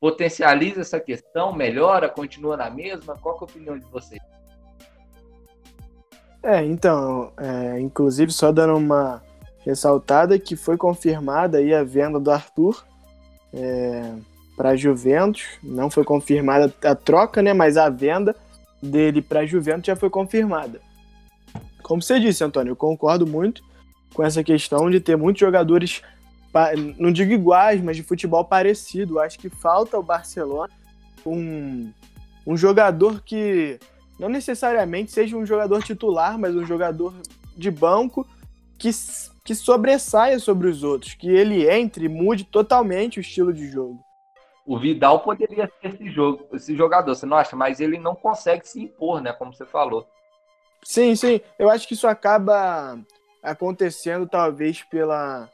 potencializa 0.00 0.82
essa 0.82 1.00
questão, 1.00 1.52
melhora, 1.52 2.08
continua 2.08 2.56
na 2.56 2.70
mesma? 2.70 3.16
Qual 3.16 3.36
é 3.36 3.38
a 3.40 3.44
opinião 3.44 3.78
de 3.78 3.84
vocês? 3.86 4.20
É, 6.42 6.62
então, 6.62 7.32
é, 7.38 7.80
inclusive 7.80 8.30
só 8.30 8.52
dando 8.52 8.76
uma 8.76 9.22
ressaltada 9.64 10.38
que 10.38 10.56
foi 10.56 10.76
confirmada 10.76 11.58
aí 11.58 11.72
a 11.72 11.82
venda 11.82 12.20
do 12.20 12.30
Arthur. 12.30 12.84
É, 13.52 14.14
para 14.56 14.70
a 14.70 14.76
Juventus. 14.76 15.44
Não 15.62 15.90
foi 15.90 16.04
confirmada 16.04 16.72
a 16.84 16.94
troca, 16.94 17.42
né? 17.42 17.52
Mas 17.52 17.76
a 17.76 17.88
venda 17.88 18.34
dele 18.82 19.22
para 19.22 19.40
a 19.40 19.46
Juventus 19.46 19.86
já 19.86 19.96
foi 19.96 20.10
confirmada. 20.10 20.80
Como 21.82 22.00
você 22.00 22.18
disse, 22.18 22.42
Antônio, 22.42 22.72
eu 22.72 22.76
concordo 22.76 23.26
muito 23.26 23.62
com 24.14 24.22
essa 24.22 24.42
questão 24.42 24.88
de 24.88 25.00
ter 25.00 25.16
muitos 25.16 25.40
jogadores, 25.40 26.00
não 26.98 27.12
digo 27.12 27.32
iguais, 27.32 27.82
mas 27.82 27.96
de 27.96 28.02
futebol 28.02 28.44
parecido. 28.44 29.20
Acho 29.20 29.38
que 29.38 29.50
falta 29.50 29.98
o 29.98 30.02
Barcelona 30.02 30.72
um, 31.26 31.92
um 32.46 32.56
jogador 32.56 33.20
que 33.22 33.78
não 34.18 34.28
necessariamente 34.28 35.10
seja 35.10 35.36
um 35.36 35.44
jogador 35.44 35.82
titular, 35.82 36.38
mas 36.38 36.54
um 36.54 36.64
jogador 36.64 37.14
de 37.56 37.70
banco 37.70 38.26
que, 38.78 38.90
que 39.44 39.54
sobressaia 39.54 40.38
sobre 40.38 40.68
os 40.68 40.82
outros, 40.82 41.14
que 41.14 41.28
ele 41.28 41.68
entre 41.68 42.06
e 42.06 42.08
mude 42.08 42.44
totalmente 42.44 43.18
o 43.18 43.20
estilo 43.20 43.52
de 43.52 43.68
jogo. 43.70 44.00
O 44.66 44.78
Vidal 44.78 45.20
poderia 45.20 45.70
ser 45.80 45.94
esse, 45.94 46.10
jogo, 46.10 46.46
esse 46.54 46.74
jogador, 46.74 47.14
você 47.14 47.26
não 47.26 47.36
acha? 47.36 47.54
Mas 47.54 47.80
ele 47.80 47.98
não 47.98 48.14
consegue 48.14 48.66
se 48.66 48.80
impor, 48.80 49.20
né? 49.20 49.32
Como 49.32 49.52
você 49.52 49.66
falou. 49.66 50.06
Sim, 50.82 51.14
sim. 51.14 51.40
Eu 51.58 51.68
acho 51.68 51.86
que 51.86 51.94
isso 51.94 52.06
acaba 52.06 52.98
acontecendo 53.44 54.26
talvez 54.26 54.82
pela. 54.82 55.48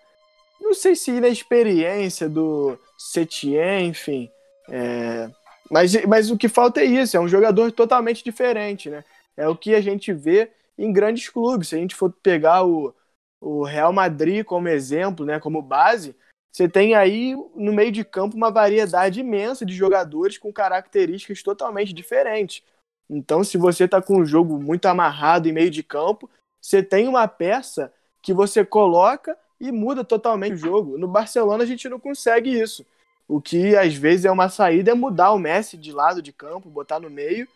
Não 0.60 0.72
sei 0.72 0.94
se 0.94 1.10
inexperiência 1.10 2.28
do 2.28 2.78
Setien, 2.96 3.88
enfim. 3.88 4.30
É... 4.68 5.28
Mas, 5.70 6.04
mas 6.06 6.30
o 6.30 6.36
que 6.36 6.48
falta 6.48 6.80
é 6.80 6.84
isso, 6.84 7.16
é 7.16 7.20
um 7.20 7.28
jogador 7.28 7.70
totalmente 7.72 8.24
diferente, 8.24 8.88
né? 8.88 9.04
É 9.36 9.48
o 9.48 9.56
que 9.56 9.74
a 9.74 9.80
gente 9.80 10.12
vê 10.12 10.50
em 10.78 10.92
grandes 10.92 11.28
clubes. 11.28 11.68
Se 11.68 11.76
a 11.76 11.78
gente 11.78 11.94
for 11.94 12.12
pegar 12.22 12.64
o, 12.64 12.94
o 13.40 13.64
Real 13.64 13.92
Madrid 13.92 14.44
como 14.44 14.68
exemplo, 14.68 15.24
né, 15.24 15.38
como 15.38 15.62
base, 15.62 16.14
você 16.52 16.68
tem 16.68 16.94
aí 16.94 17.36
no 17.54 17.72
meio 17.72 17.92
de 17.92 18.04
campo 18.04 18.36
uma 18.36 18.50
variedade 18.50 19.20
imensa 19.20 19.64
de 19.64 19.72
jogadores 19.72 20.36
com 20.36 20.52
características 20.52 21.42
totalmente 21.42 21.92
diferentes. 21.92 22.62
Então, 23.08 23.42
se 23.42 23.56
você 23.56 23.84
está 23.84 24.02
com 24.02 24.18
um 24.18 24.26
jogo 24.26 24.60
muito 24.60 24.86
amarrado 24.86 25.48
em 25.48 25.52
meio 25.52 25.70
de 25.70 25.82
campo, 25.82 26.28
você 26.60 26.82
tem 26.82 27.08
uma 27.08 27.26
peça 27.26 27.92
que 28.22 28.32
você 28.32 28.64
coloca 28.64 29.36
e 29.60 29.70
muda 29.70 30.04
totalmente 30.04 30.54
o 30.54 30.56
jogo. 30.56 30.98
No 30.98 31.08
Barcelona 31.08 31.64
a 31.64 31.66
gente 31.66 31.88
não 31.88 32.00
consegue 32.00 32.50
isso. 32.50 32.84
O 33.28 33.40
que 33.40 33.76
às 33.76 33.94
vezes 33.94 34.24
é 34.24 34.30
uma 34.30 34.48
saída 34.48 34.90
é 34.90 34.94
mudar 34.94 35.32
o 35.32 35.38
Messi 35.38 35.76
de 35.76 35.92
lado 35.92 36.20
de 36.20 36.32
campo, 36.32 36.68
botar 36.68 36.98
no 36.98 37.08
meio 37.08 37.46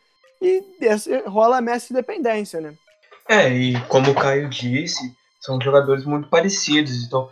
e 0.40 0.62
rola 1.26 1.58
a 1.58 1.61
Messi 1.61 1.92
dependência, 1.92 2.61
né? 2.61 2.75
É, 3.28 3.49
e 3.49 3.80
como 3.87 4.11
o 4.11 4.14
Caio 4.14 4.49
disse, 4.49 5.14
são 5.40 5.61
jogadores 5.61 6.04
muito 6.04 6.28
parecidos. 6.28 7.04
Então, 7.04 7.28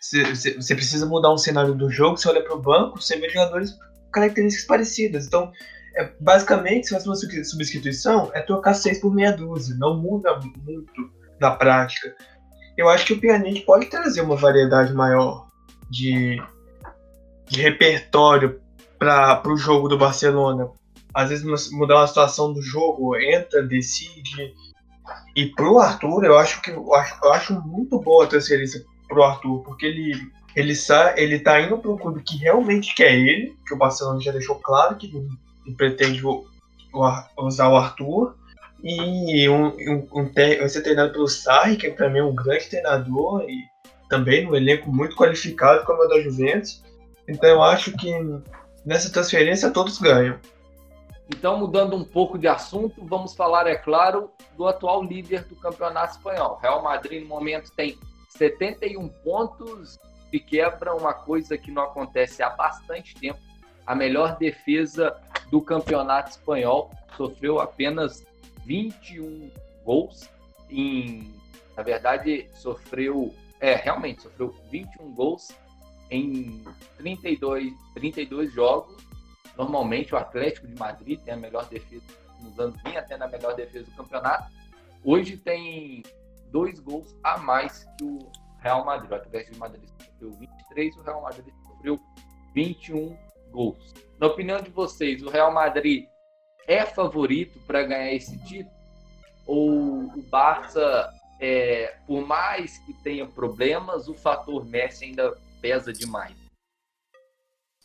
você 0.00 0.74
precisa 0.74 1.06
mudar 1.06 1.32
um 1.32 1.38
cenário 1.38 1.74
do 1.74 1.90
jogo, 1.90 2.16
você 2.16 2.28
olha 2.28 2.42
para 2.42 2.54
o 2.54 2.60
banco, 2.60 3.00
você 3.00 3.16
vê 3.18 3.28
jogadores 3.28 3.72
com 3.72 4.10
características 4.12 4.66
parecidas. 4.66 5.26
Então, 5.26 5.52
é, 5.94 6.10
basicamente, 6.20 6.88
se 6.88 6.94
fosse 6.94 7.06
uma 7.06 7.44
substituição, 7.44 8.30
é 8.34 8.40
trocar 8.40 8.74
seis 8.74 9.00
por 9.00 9.12
meia 9.12 9.32
dúzia, 9.32 9.76
não 9.78 9.98
muda 9.98 10.38
muito 10.64 11.10
na 11.40 11.50
prática. 11.50 12.14
eu 12.76 12.88
acho 12.88 13.06
que 13.06 13.12
o 13.12 13.20
Pjanic 13.20 13.62
pode 13.62 13.86
trazer 13.86 14.22
uma 14.22 14.36
variedade 14.36 14.92
maior 14.94 15.48
de, 15.90 16.40
de 17.46 17.60
repertório 17.60 18.60
para 18.98 19.42
o 19.46 19.56
jogo 19.56 19.88
do 19.88 19.98
Barcelona. 19.98 20.70
Às 21.12 21.28
vezes 21.28 21.70
mudar 21.72 21.96
uma 21.96 22.06
situação 22.06 22.52
do 22.52 22.62
jogo, 22.62 23.16
entra, 23.16 23.62
decide. 23.62 24.54
E 25.36 25.46
pro 25.46 25.78
Arthur, 25.78 26.24
eu 26.24 26.38
acho 26.38 26.62
que 26.62 26.70
eu 26.70 26.94
acho, 26.94 27.18
eu 27.22 27.32
acho 27.32 27.60
muito 27.66 27.98
boa 28.00 28.24
a 28.24 28.28
transferência 28.28 28.82
pro 29.08 29.22
Arthur, 29.22 29.62
porque 29.62 29.84
ele 29.84 30.32
ele, 30.54 30.74
sa 30.74 31.14
ele 31.16 31.38
tá 31.38 31.60
indo 31.60 31.78
para 31.78 31.90
um 31.90 31.96
clube 31.96 32.22
que 32.22 32.36
realmente 32.36 32.94
quer 32.94 33.14
ele, 33.14 33.56
que 33.66 33.74
o 33.74 33.78
Barcelona 33.78 34.20
já 34.20 34.32
deixou 34.32 34.56
claro 34.56 34.96
que 34.96 35.10
pretende 35.76 36.22
usar 37.38 37.68
o 37.68 37.76
Arthur. 37.76 38.36
E 38.82 39.48
um, 39.48 39.66
um, 39.68 40.08
um 40.12 40.32
vai 40.32 40.68
ser 40.68 40.82
treinado 40.82 41.12
pelo 41.12 41.28
Sarri, 41.28 41.76
que 41.76 41.90
para 41.90 42.10
mim 42.10 42.18
é 42.18 42.24
um 42.24 42.34
grande 42.34 42.68
treinador 42.68 43.44
e 43.48 43.62
também 44.08 44.46
um 44.46 44.54
elenco 44.54 44.92
muito 44.92 45.16
qualificado 45.16 45.84
como 45.84 46.02
é 46.02 46.06
o 46.06 46.08
da 46.08 46.20
Juventus. 46.20 46.82
Então 47.28 47.48
eu 47.48 47.62
acho 47.62 47.92
que 47.96 48.12
nessa 48.84 49.10
transferência 49.10 49.70
todos 49.70 49.98
ganham. 49.98 50.38
Então, 51.28 51.56
mudando 51.56 51.96
um 51.96 52.04
pouco 52.04 52.38
de 52.38 52.46
assunto, 52.46 53.04
vamos 53.06 53.34
falar, 53.34 53.66
é 53.66 53.76
claro, 53.76 54.30
do 54.56 54.66
atual 54.66 55.02
líder 55.02 55.44
do 55.44 55.56
campeonato 55.56 56.16
espanhol. 56.16 56.58
Real 56.60 56.82
Madrid, 56.82 57.22
no 57.22 57.28
momento, 57.28 57.70
tem 57.72 57.98
71 58.28 59.08
pontos 59.08 59.98
e 60.32 60.38
quebra 60.38 60.94
uma 60.94 61.14
coisa 61.14 61.56
que 61.56 61.70
não 61.70 61.82
acontece 61.82 62.42
há 62.42 62.50
bastante 62.50 63.14
tempo. 63.14 63.38
A 63.86 63.94
melhor 63.94 64.36
defesa 64.36 65.16
do 65.52 65.60
campeonato 65.60 66.30
espanhol 66.30 66.90
sofreu 67.14 67.60
apenas 67.60 68.24
21 68.64 69.50
gols 69.84 70.26
em, 70.70 71.30
na 71.76 71.82
verdade, 71.82 72.48
sofreu, 72.54 73.34
é, 73.60 73.74
realmente 73.74 74.22
sofreu 74.22 74.54
21 74.70 75.12
gols 75.12 75.52
em 76.10 76.64
32, 76.96 77.70
32 77.92 78.50
jogos. 78.50 78.96
Normalmente 79.54 80.14
o 80.14 80.16
Atlético 80.16 80.66
de 80.66 80.74
Madrid 80.78 81.20
tem 81.20 81.34
a 81.34 81.36
melhor 81.36 81.66
defesa, 81.66 82.02
nos 82.40 82.58
anos 82.58 82.82
vinha 82.82 83.02
tendo 83.02 83.24
a 83.24 83.28
melhor 83.28 83.54
defesa 83.54 83.84
do 83.84 83.94
campeonato. 83.94 84.50
Hoje 85.04 85.36
tem 85.36 86.02
dois 86.50 86.80
gols 86.80 87.14
a 87.22 87.36
mais 87.36 87.86
que 87.98 88.04
o 88.04 88.20
Real 88.60 88.86
Madrid. 88.86 89.10
O 89.10 89.14
Atlético 89.16 89.52
de 89.52 89.58
Madrid 89.58 89.84
sofreu 89.98 90.32
23, 90.32 90.96
o 90.96 91.02
Real 91.02 91.20
Madrid 91.20 91.54
sofreu 91.66 92.00
21 92.54 93.14
gols. 93.52 93.94
Na 94.18 94.26
opinião 94.26 94.60
de 94.60 94.70
vocês, 94.70 95.22
o 95.22 95.28
Real 95.28 95.52
Madrid 95.52 96.06
é 96.66 96.86
favorito 96.86 97.58
para 97.66 97.82
ganhar 97.82 98.12
esse 98.12 98.38
título? 98.44 98.74
Ou 99.46 99.70
o 100.04 100.22
Barça, 100.30 101.12
é, 101.40 101.94
por 102.06 102.26
mais 102.26 102.78
que 102.78 102.92
tenha 103.02 103.26
problemas, 103.26 104.08
o 104.08 104.14
fator 104.14 104.64
Messi 104.64 105.06
ainda 105.06 105.34
pesa 105.60 105.92
demais? 105.92 106.34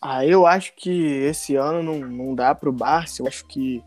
Ah, 0.02 0.26
eu 0.26 0.46
acho 0.46 0.74
que 0.76 0.92
esse 0.92 1.56
ano 1.56 1.82
não, 1.82 2.00
não 2.08 2.36
dá 2.36 2.54
para 2.54 2.70
o 2.70 2.74
Barça. 2.74 3.22
Eu 3.22 3.28
acho 3.28 3.46
que, 3.46 3.84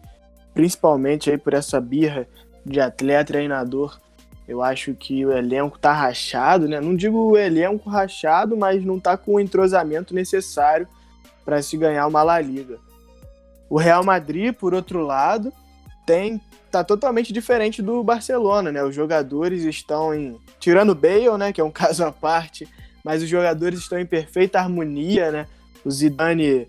principalmente 0.52 1.30
aí 1.30 1.38
por 1.38 1.54
essa 1.54 1.80
birra 1.80 2.26
de 2.66 2.80
atleta 2.80 3.32
treinador, 3.32 4.00
eu 4.48 4.60
acho 4.60 4.92
que 4.94 5.24
o 5.24 5.32
elenco 5.32 5.78
tá 5.78 5.92
rachado, 5.92 6.68
né? 6.68 6.80
Não 6.80 6.96
digo 6.96 7.16
o 7.16 7.38
elenco 7.38 7.88
rachado, 7.88 8.56
mas 8.56 8.84
não 8.84 8.98
tá 8.98 9.16
com 9.16 9.34
o 9.34 9.40
entrosamento 9.40 10.12
necessário 10.12 10.88
para 11.50 11.60
se 11.60 11.76
ganhar 11.76 12.06
uma 12.06 12.22
La 12.22 12.40
Liga. 12.40 12.78
O 13.68 13.76
Real 13.76 14.04
Madrid, 14.04 14.54
por 14.54 14.72
outro 14.72 15.04
lado, 15.04 15.52
tem 16.06 16.40
tá 16.70 16.84
totalmente 16.84 17.32
diferente 17.32 17.82
do 17.82 18.04
Barcelona, 18.04 18.70
né? 18.70 18.84
Os 18.84 18.94
jogadores 18.94 19.64
estão 19.64 20.14
em 20.14 20.38
tirando 20.60 20.94
Bale, 20.94 21.36
né, 21.36 21.52
que 21.52 21.60
é 21.60 21.64
um 21.64 21.70
caso 21.72 22.04
à 22.04 22.12
parte, 22.12 22.68
mas 23.02 23.20
os 23.20 23.28
jogadores 23.28 23.80
estão 23.80 23.98
em 23.98 24.06
perfeita 24.06 24.60
harmonia, 24.60 25.32
né? 25.32 25.48
O 25.84 25.90
Zidane 25.90 26.68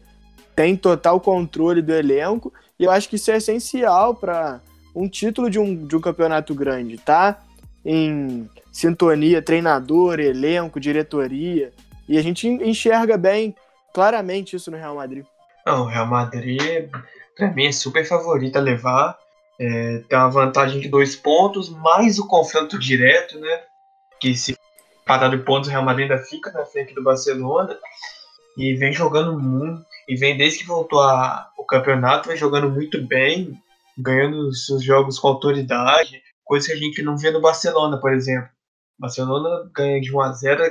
tem 0.55 0.75
total 0.75 1.19
controle 1.19 1.83
do 1.83 1.93
elenco 1.93 2.51
e 2.79 2.85
eu 2.85 2.89
acho 2.89 3.07
que 3.07 3.17
isso 3.17 3.29
é 3.29 3.37
essencial 3.37 4.15
para 4.15 4.59
um 4.95 5.07
título 5.07 5.47
de 5.47 5.59
um, 5.59 5.85
de 5.85 5.95
um 5.95 6.01
campeonato 6.01 6.55
grande, 6.55 6.97
tá? 6.97 7.39
em 7.85 8.49
sintonia, 8.71 9.43
treinador, 9.43 10.19
elenco, 10.19 10.79
diretoria. 10.79 11.71
E 12.09 12.17
a 12.17 12.21
gente 12.23 12.47
enxerga 12.47 13.15
bem, 13.15 13.55
claramente, 13.93 14.55
isso 14.55 14.71
no 14.71 14.77
Real 14.77 14.95
Madrid. 14.95 15.25
Não, 15.65 15.83
o 15.83 15.85
Real 15.85 16.07
Madrid, 16.07 16.89
para 17.35 17.51
mim, 17.51 17.67
é 17.67 17.71
super 17.71 18.05
favorito 18.05 18.57
a 18.57 18.61
levar. 18.61 19.17
É, 19.59 19.99
tem 20.09 20.17
uma 20.17 20.29
vantagem 20.29 20.79
de 20.79 20.89
dois 20.89 21.15
pontos, 21.15 21.69
mais 21.69 22.17
o 22.17 22.27
confronto 22.27 22.79
direto, 22.79 23.39
né? 23.39 23.61
Que 24.19 24.33
se 24.33 24.57
parar 25.05 25.29
de 25.29 25.37
pontos, 25.37 25.69
o 25.69 25.71
Real 25.71 25.83
Madrid 25.83 26.09
ainda 26.09 26.23
fica 26.23 26.51
na 26.51 26.65
frente 26.65 26.93
do 26.93 27.03
Barcelona. 27.03 27.77
E 28.57 28.75
vem 28.75 28.91
jogando 28.91 29.39
muito. 29.39 29.85
E 30.07 30.15
vem 30.15 30.37
desde 30.37 30.59
que 30.59 30.67
voltou 30.67 31.01
a, 31.01 31.49
o 31.57 31.63
campeonato, 31.63 32.27
vem 32.27 32.37
jogando 32.37 32.69
muito 32.69 33.01
bem, 33.05 33.53
ganhando 33.97 34.53
seus 34.53 34.83
jogos 34.83 35.19
com 35.19 35.27
autoridade 35.27 36.21
coisa 36.51 36.67
que 36.67 36.73
a 36.73 36.77
gente 36.77 37.01
não 37.01 37.15
vê 37.15 37.31
no 37.31 37.39
Barcelona, 37.39 37.97
por 37.97 38.13
exemplo. 38.13 38.49
Barcelona 38.99 39.71
ganha 39.73 40.01
de 40.01 40.13
1 40.13 40.19
a 40.19 40.33
0 40.33 40.63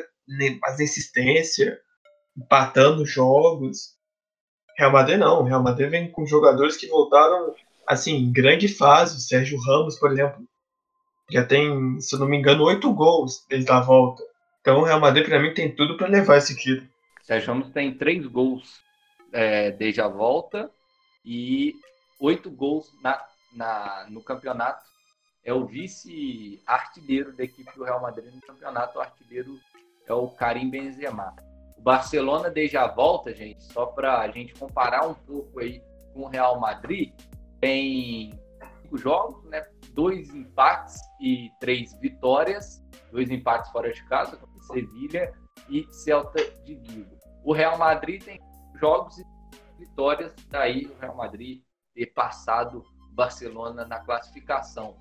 mais 0.61 0.79
insistência, 0.79 1.81
empatando 2.41 3.05
jogos. 3.05 3.97
Real 4.77 4.93
Madrid 4.93 5.19
não, 5.19 5.43
Real 5.45 5.63
Madrid 5.63 5.91
vem 5.91 6.11
com 6.11 6.27
jogadores 6.27 6.77
que 6.77 6.87
voltaram 6.87 7.55
assim, 7.87 8.17
em 8.17 8.33
grande 8.33 8.69
fase. 8.69 9.17
O 9.17 9.21
Sérgio 9.21 9.59
Ramos, 9.61 9.99
por 9.99 10.13
exemplo, 10.13 10.45
já 11.31 11.45
tem, 11.45 12.01
se 12.01 12.15
eu 12.15 12.21
não 12.21 12.29
me 12.29 12.37
engano, 12.37 12.65
oito 12.65 12.93
gols 12.93 13.45
desde 13.49 13.71
a 13.71 13.81
volta. 13.81 14.23
Então 14.61 14.81
o 14.81 14.85
Real 14.85 15.01
Madrid, 15.01 15.27
para 15.27 15.41
mim, 15.41 15.53
tem 15.53 15.75
tudo 15.75 15.97
para 15.97 16.09
levar 16.09 16.39
esse 16.39 16.57
título. 16.57 16.89
Sérgio 17.23 17.53
Ramos 17.53 17.71
tem 17.71 17.95
três 17.95 18.27
gols 18.27 18.81
é, 19.33 19.71
desde 19.71 20.01
a 20.01 20.09
volta 20.09 20.71
e 21.25 21.75
oito 22.19 22.51
gols 22.51 22.91
na, 23.03 23.23
na, 23.55 24.07
no 24.09 24.23
campeonato 24.23 24.91
é 25.45 25.53
o 25.53 25.65
vice-artilheiro 25.65 27.33
da 27.33 27.45
equipe 27.45 27.75
do 27.75 27.85
Real 27.85 28.01
Madrid 28.01 28.33
no 28.33 28.41
campeonato. 28.43 28.99
O 28.99 29.01
artilheiro 29.01 29.59
é 30.07 30.13
o 30.13 30.29
Karim 30.29 30.69
Benzema. 30.69 31.35
Barcelona, 31.83 32.51
desde 32.51 32.77
a 32.77 32.87
volta, 32.87 33.35
gente, 33.35 33.63
só 33.65 33.87
para 33.87 34.21
a 34.21 34.29
gente 34.31 34.55
comparar 34.55 35.07
um 35.07 35.15
pouco 35.15 35.61
aí 35.61 35.83
com 36.13 36.23
o 36.23 36.29
Real 36.29 36.61
Madrid, 36.61 37.13
tem 37.61 38.39
cinco 38.83 38.99
jogos, 38.99 39.45
né? 39.45 39.67
Dois 39.93 40.29
empates 40.35 41.01
e 41.21 41.51
três 41.61 41.95
vitórias. 42.01 42.83
Dois 43.11 43.31
empates 43.31 43.71
fora 43.71 43.93
de 43.93 44.05
casa, 44.05 44.37
contra 44.37 44.63
Sevilha 44.63 45.33
e 45.69 45.87
Celta 45.91 46.39
de 46.65 46.77
Vigo. 46.77 47.19
O 47.45 47.53
Real 47.53 47.77
Madrid 47.79 48.23
tem 48.23 48.41
jogos 48.79 49.19
e 49.19 49.25
vitórias, 49.79 50.35
daí 50.49 50.87
o 50.87 50.99
Real 51.01 51.17
Madrid 51.17 51.63
ter 51.95 52.07
passado 52.07 52.79
o 52.79 53.15
Barcelona 53.15 53.85
na 53.85 54.01
classificação. 54.01 54.97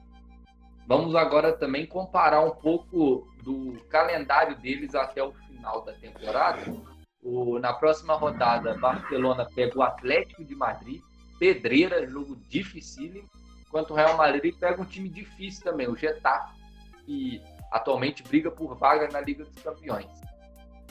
Vamos 0.89 1.13
agora 1.13 1.53
também 1.53 1.85
comparar 1.85 2.41
um 2.41 2.49
pouco 2.49 3.31
do 3.43 3.77
calendário 3.89 4.57
deles 4.57 4.95
até 4.95 5.23
o 5.23 5.31
final 5.31 5.85
da 5.85 5.93
temporada. 5.93 6.63
O, 7.21 7.59
na 7.59 7.71
próxima 7.71 8.15
rodada, 8.15 8.73
Barcelona 8.73 9.47
pega 9.53 9.77
o 9.77 9.83
Atlético 9.83 10.43
de 10.43 10.55
Madrid, 10.55 10.99
pedreira, 11.37 12.07
jogo 12.07 12.35
dificílimo, 12.49 13.29
enquanto 13.61 13.91
o 13.91 13.93
Real 13.93 14.17
Madrid 14.17 14.55
pega 14.59 14.81
um 14.81 14.85
time 14.85 15.07
difícil 15.09 15.63
também, 15.63 15.87
o 15.87 15.95
Getafe, 15.95 16.55
que 17.05 17.39
atualmente 17.71 18.23
briga 18.23 18.49
por 18.49 18.75
vaga 18.75 19.07
na 19.09 19.21
Liga 19.21 19.45
dos 19.45 19.61
Campeões. 19.61 20.09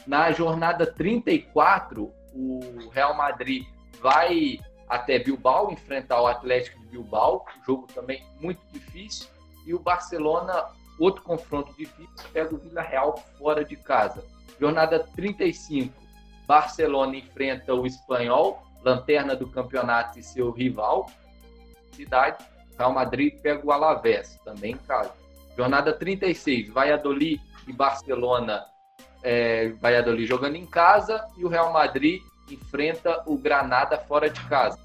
Na 0.07 0.31
jornada 0.31 0.87
34, 0.87 2.09
o 2.33 2.89
Real 2.91 3.17
Madrid 3.17 3.67
vai 4.01 4.61
até 4.89 5.19
Bilbao 5.19 5.73
enfrentar 5.73 6.23
o 6.23 6.29
Atlético 6.29 6.79
de 6.83 6.87
Bilbao, 6.87 7.45
jogo 7.67 7.89
também 7.93 8.25
muito 8.41 8.65
difícil. 8.73 9.37
E 9.69 9.75
o 9.75 9.79
Barcelona, 9.79 10.65
outro 10.99 11.23
confronto 11.23 11.75
difícil, 11.75 12.09
pega 12.33 12.55
o 12.55 12.57
Vila 12.59 12.81
Real 12.81 13.23
fora 13.39 13.63
de 13.63 13.77
casa. 13.77 14.25
Jornada 14.59 14.99
35, 15.15 15.93
Barcelona 16.47 17.17
enfrenta 17.17 17.75
o 17.75 17.87
Espanhol, 17.87 18.63
lanterna 18.83 19.37
do 19.37 19.47
campeonato 19.47 20.19
e 20.19 20.23
seu 20.23 20.51
rival. 20.51 21.11
Cidade, 21.93 22.43
Real 22.79 22.95
Madrid 22.95 23.39
pega 23.43 23.67
o 23.67 23.71
Alavés, 23.71 24.41
também 24.43 24.73
em 24.73 24.79
casa. 24.79 25.13
Jornada 25.55 25.93
36, 25.93 26.71
Valladolid 26.71 27.39
e 27.67 27.73
Barcelona, 27.75 28.65
é, 29.23 29.69
Valladolid 29.73 30.27
jogando 30.27 30.57
em 30.57 30.65
casa 30.65 31.29
e 31.37 31.45
o 31.45 31.49
Real 31.49 31.75
Madrid 31.75 32.23
enfrenta 32.51 33.23
o 33.27 33.37
Granada 33.37 33.99
fora 33.99 34.31
de 34.31 34.41
casa. 34.49 34.79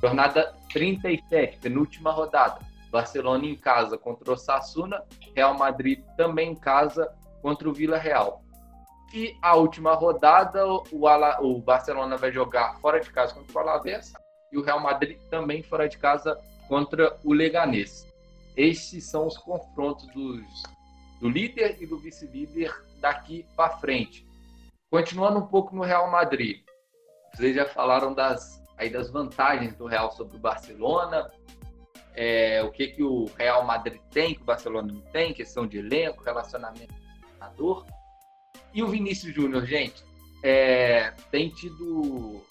Jornada 0.00 0.54
37, 0.72 1.58
penúltima 1.58 2.10
rodada. 2.10 2.69
Barcelona 2.90 3.46
em 3.46 3.56
casa 3.56 3.96
contra 3.96 4.32
o 4.32 4.36
Sassuna, 4.36 5.04
Real 5.34 5.56
Madrid 5.56 6.04
também 6.16 6.52
em 6.52 6.56
casa 6.56 7.12
contra 7.40 7.68
o 7.68 7.72
Vila 7.72 7.96
Real. 7.96 8.42
E 9.12 9.36
a 9.42 9.56
última 9.56 9.94
rodada, 9.94 10.64
o, 10.92 11.08
Ala, 11.08 11.40
o 11.40 11.60
Barcelona 11.60 12.16
vai 12.16 12.30
jogar 12.30 12.78
fora 12.80 13.00
de 13.00 13.10
casa 13.10 13.34
contra 13.34 13.56
o 13.56 13.60
Alavés 13.60 14.12
e 14.52 14.58
o 14.58 14.62
Real 14.62 14.80
Madrid 14.80 15.18
também 15.30 15.62
fora 15.62 15.88
de 15.88 15.98
casa 15.98 16.38
contra 16.68 17.18
o 17.24 17.32
Leganés. 17.32 18.06
Estes 18.56 19.04
são 19.10 19.26
os 19.26 19.36
confrontos 19.36 20.06
dos 20.08 20.62
do 21.20 21.28
líder 21.28 21.76
e 21.80 21.86
do 21.86 21.98
vice-líder 21.98 22.74
daqui 22.98 23.44
para 23.54 23.76
frente. 23.76 24.26
Continuando 24.90 25.38
um 25.38 25.46
pouco 25.46 25.76
no 25.76 25.82
Real 25.82 26.10
Madrid, 26.10 26.64
vocês 27.34 27.54
já 27.54 27.66
falaram 27.66 28.14
das, 28.14 28.62
aí 28.76 28.88
das 28.90 29.10
vantagens 29.10 29.76
do 29.76 29.86
Real 29.86 30.10
sobre 30.12 30.36
o 30.36 30.40
Barcelona, 30.40 31.30
é, 32.22 32.62
o 32.62 32.70
que, 32.70 32.88
que 32.88 33.02
o 33.02 33.30
Real 33.38 33.64
Madrid 33.64 33.98
tem, 34.10 34.34
que 34.34 34.42
o 34.42 34.44
Barcelona 34.44 34.92
não 34.92 35.00
tem, 35.00 35.32
questão 35.32 35.66
de 35.66 35.78
elenco, 35.78 36.22
relacionamento 36.22 36.92
com 36.92 37.00
o 37.00 37.28
treinador. 37.28 37.86
E 38.74 38.82
o 38.82 38.88
Vinícius 38.88 39.34
Júnior, 39.34 39.64
gente, 39.64 40.04
é, 40.42 41.12
tem 41.30 41.48
tido 41.48 42.42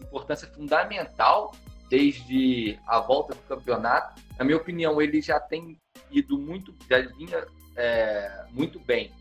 importância 0.00 0.48
fundamental 0.48 1.54
desde 1.88 2.80
a 2.84 2.98
volta 2.98 3.32
do 3.32 3.42
campeonato. 3.42 4.20
Na 4.36 4.44
minha 4.44 4.56
opinião, 4.56 5.00
ele 5.00 5.22
já 5.22 5.38
tem 5.38 5.80
ido 6.10 6.36
muito, 6.36 6.74
já 6.90 7.00
vinha 7.02 7.46
é, 7.76 8.44
muito 8.50 8.80
bem 8.80 9.12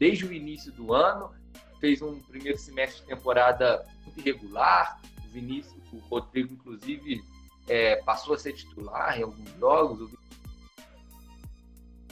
desde 0.00 0.26
o 0.26 0.32
início 0.32 0.72
do 0.72 0.92
ano. 0.92 1.30
Fez 1.78 2.02
um 2.02 2.18
primeiro 2.22 2.58
semestre 2.58 3.02
de 3.02 3.06
temporada 3.06 3.86
muito 4.02 4.18
irregular. 4.18 5.00
O 5.24 5.28
Vinícius, 5.28 5.80
o 5.92 5.98
Rodrigo, 5.98 6.54
inclusive, 6.54 7.22
é, 7.68 7.96
passou 7.96 8.34
a 8.34 8.38
ser 8.38 8.52
titular 8.52 9.18
em 9.18 9.22
alguns 9.22 9.50
jogos. 9.58 10.10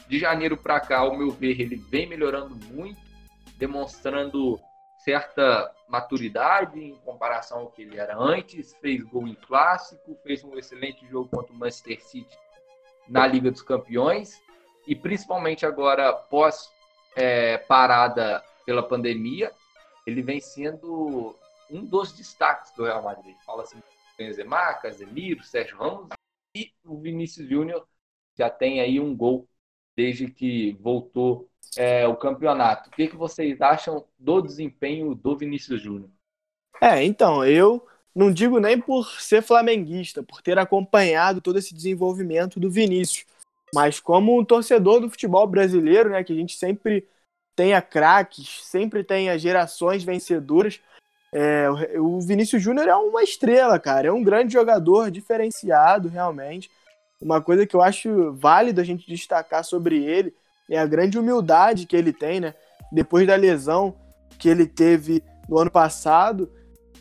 De 0.09 0.19
janeiro 0.19 0.57
para 0.57 0.79
cá, 0.79 0.99
ao 0.99 1.16
meu 1.16 1.31
ver, 1.31 1.61
ele 1.61 1.77
vem 1.77 2.07
melhorando 2.07 2.55
muito, 2.66 3.01
demonstrando 3.57 4.61
certa 4.99 5.73
maturidade 5.88 6.81
em 6.81 6.95
comparação 6.97 7.61
ao 7.61 7.71
que 7.71 7.83
ele 7.83 7.99
era 7.99 8.16
antes. 8.16 8.75
Fez 8.81 9.03
gol 9.03 9.27
em 9.27 9.35
clássico, 9.35 10.16
fez 10.23 10.45
um 10.45 10.57
excelente 10.57 11.07
jogo 11.09 11.29
contra 11.29 11.53
o 11.53 11.57
Manchester 11.57 12.01
City 12.03 12.38
na 13.09 13.27
Liga 13.27 13.51
dos 13.51 13.62
Campeões 13.62 14.40
e 14.87 14.95
principalmente 14.95 15.66
agora 15.66 16.12
pós 16.12 16.71
é, 17.16 17.59
parada 17.59 18.45
pela 18.64 18.83
pandemia, 18.83 19.53
ele 20.07 20.23
vem 20.23 20.40
sendo 20.40 21.35
um 21.71 21.85
dos 21.85 22.12
destaques 22.12 22.73
do 22.73 22.85
Real 22.85 23.03
Madrid. 23.03 23.35
Fala 23.45 23.62
assim 23.62 23.81
Benzema, 24.16 24.74
Casemiro, 24.74 25.42
Sérgio 25.42 25.76
Ramos 25.76 26.09
e 26.55 26.72
o 26.85 26.98
Vinícius 26.98 27.48
Júnior 27.48 27.87
já 28.37 28.50
tem 28.50 28.81
aí 28.81 28.98
um 28.98 29.14
gol 29.14 29.48
desde 29.96 30.31
que 30.31 30.72
voltou 30.81 31.48
é, 31.76 32.07
o 32.07 32.16
campeonato. 32.16 32.88
O 32.88 32.92
que, 32.92 33.09
que 33.09 33.16
vocês 33.16 33.61
acham 33.61 34.05
do 34.18 34.40
desempenho 34.40 35.14
do 35.14 35.37
Vinícius 35.37 35.81
Júnior? 35.81 36.11
É, 36.81 37.02
então, 37.02 37.44
eu 37.44 37.87
não 38.14 38.33
digo 38.33 38.59
nem 38.59 38.81
por 38.81 39.20
ser 39.20 39.42
flamenguista, 39.42 40.22
por 40.22 40.42
ter 40.42 40.59
acompanhado 40.59 41.40
todo 41.40 41.59
esse 41.59 41.74
desenvolvimento 41.74 42.61
do 42.61 42.70
Vinícius, 42.70 43.26
mas 43.74 44.00
como 44.00 44.38
um 44.38 44.44
torcedor 44.44 45.00
do 45.00 45.11
futebol 45.11 45.46
brasileiro, 45.46 46.11
né, 46.11 46.22
que 46.22 46.33
a 46.33 46.37
gente 46.37 46.57
sempre 46.57 47.07
tenha 47.55 47.81
craques, 47.81 48.62
sempre 48.64 49.02
tenha 49.02 49.38
gerações 49.38 50.05
vencedoras, 50.05 50.81
é, 51.38 51.68
o 52.01 52.18
Vinícius 52.18 52.62
Júnior 52.62 52.88
é 52.88 52.96
uma 52.96 53.22
estrela, 53.22 53.79
cara. 53.79 54.09
É 54.09 54.11
um 54.12 54.25
grande 54.25 54.55
jogador, 54.55 55.11
diferenciado, 55.11 56.09
realmente. 56.09 56.70
Uma 57.20 57.42
coisa 57.42 57.66
que 57.66 57.77
eu 57.77 57.83
acho 57.83 58.33
válido 58.33 58.81
a 58.81 58.85
gente 58.85 59.07
destacar 59.07 59.62
sobre 59.62 60.03
ele 60.03 60.33
é 60.70 60.79
a 60.79 60.87
grande 60.87 61.18
humildade 61.18 61.85
que 61.85 61.94
ele 61.94 62.11
tem, 62.11 62.40
né? 62.40 62.55
Depois 62.90 63.27
da 63.27 63.37
lesão 63.37 63.94
que 64.38 64.49
ele 64.49 64.66
teve 64.66 65.22
no 65.46 65.59
ano 65.59 65.70
passado, 65.70 66.51